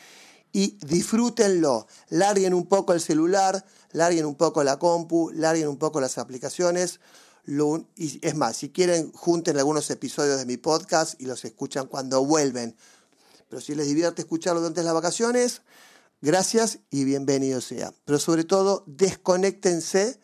y 0.54 0.78
disfrútenlo, 0.86 1.88
larguen 2.10 2.54
un 2.54 2.68
poco 2.68 2.94
el 2.94 3.02
celular, 3.02 3.66
larguen 3.92 4.26
un 4.26 4.36
poco 4.36 4.64
la 4.64 4.80
compu, 4.80 5.32
larguen 5.34 5.68
un 5.68 5.78
poco 5.78 6.00
las 6.00 6.18
aplicaciones. 6.18 7.02
y 7.98 8.26
es 8.26 8.36
más, 8.36 8.56
si 8.56 8.70
quieren, 8.70 9.12
junten 9.12 9.58
algunos 9.58 9.90
episodios 9.90 10.38
de 10.38 10.46
mi 10.46 10.56
podcast 10.56 11.20
y 11.20 11.26
los 11.26 11.44
escuchan 11.44 11.88
cuando 11.88 12.24
vuelven 12.24 12.78
pero 13.54 13.62
si 13.62 13.76
les 13.76 13.86
divierte 13.86 14.24
escucharlo 14.24 14.62
durante 14.62 14.82
las 14.82 14.96
vacaciones, 14.96 15.62
gracias 16.22 16.80
y 16.90 17.04
bienvenido 17.04 17.62
sea. 17.62 17.94
Pero 18.04 18.18
sobre 18.18 18.46
todo, 18.46 18.84
desconéctense 18.88 20.20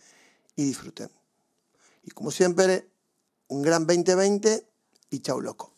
y 0.55 0.63
disfruten. 0.63 1.11
Y 2.01 2.09
como 2.09 2.31
siempre, 2.31 2.89
un 3.47 3.61
gran 3.61 3.85
2020 3.85 4.67
y 5.11 5.19
chau 5.19 5.41
loco. 5.41 5.75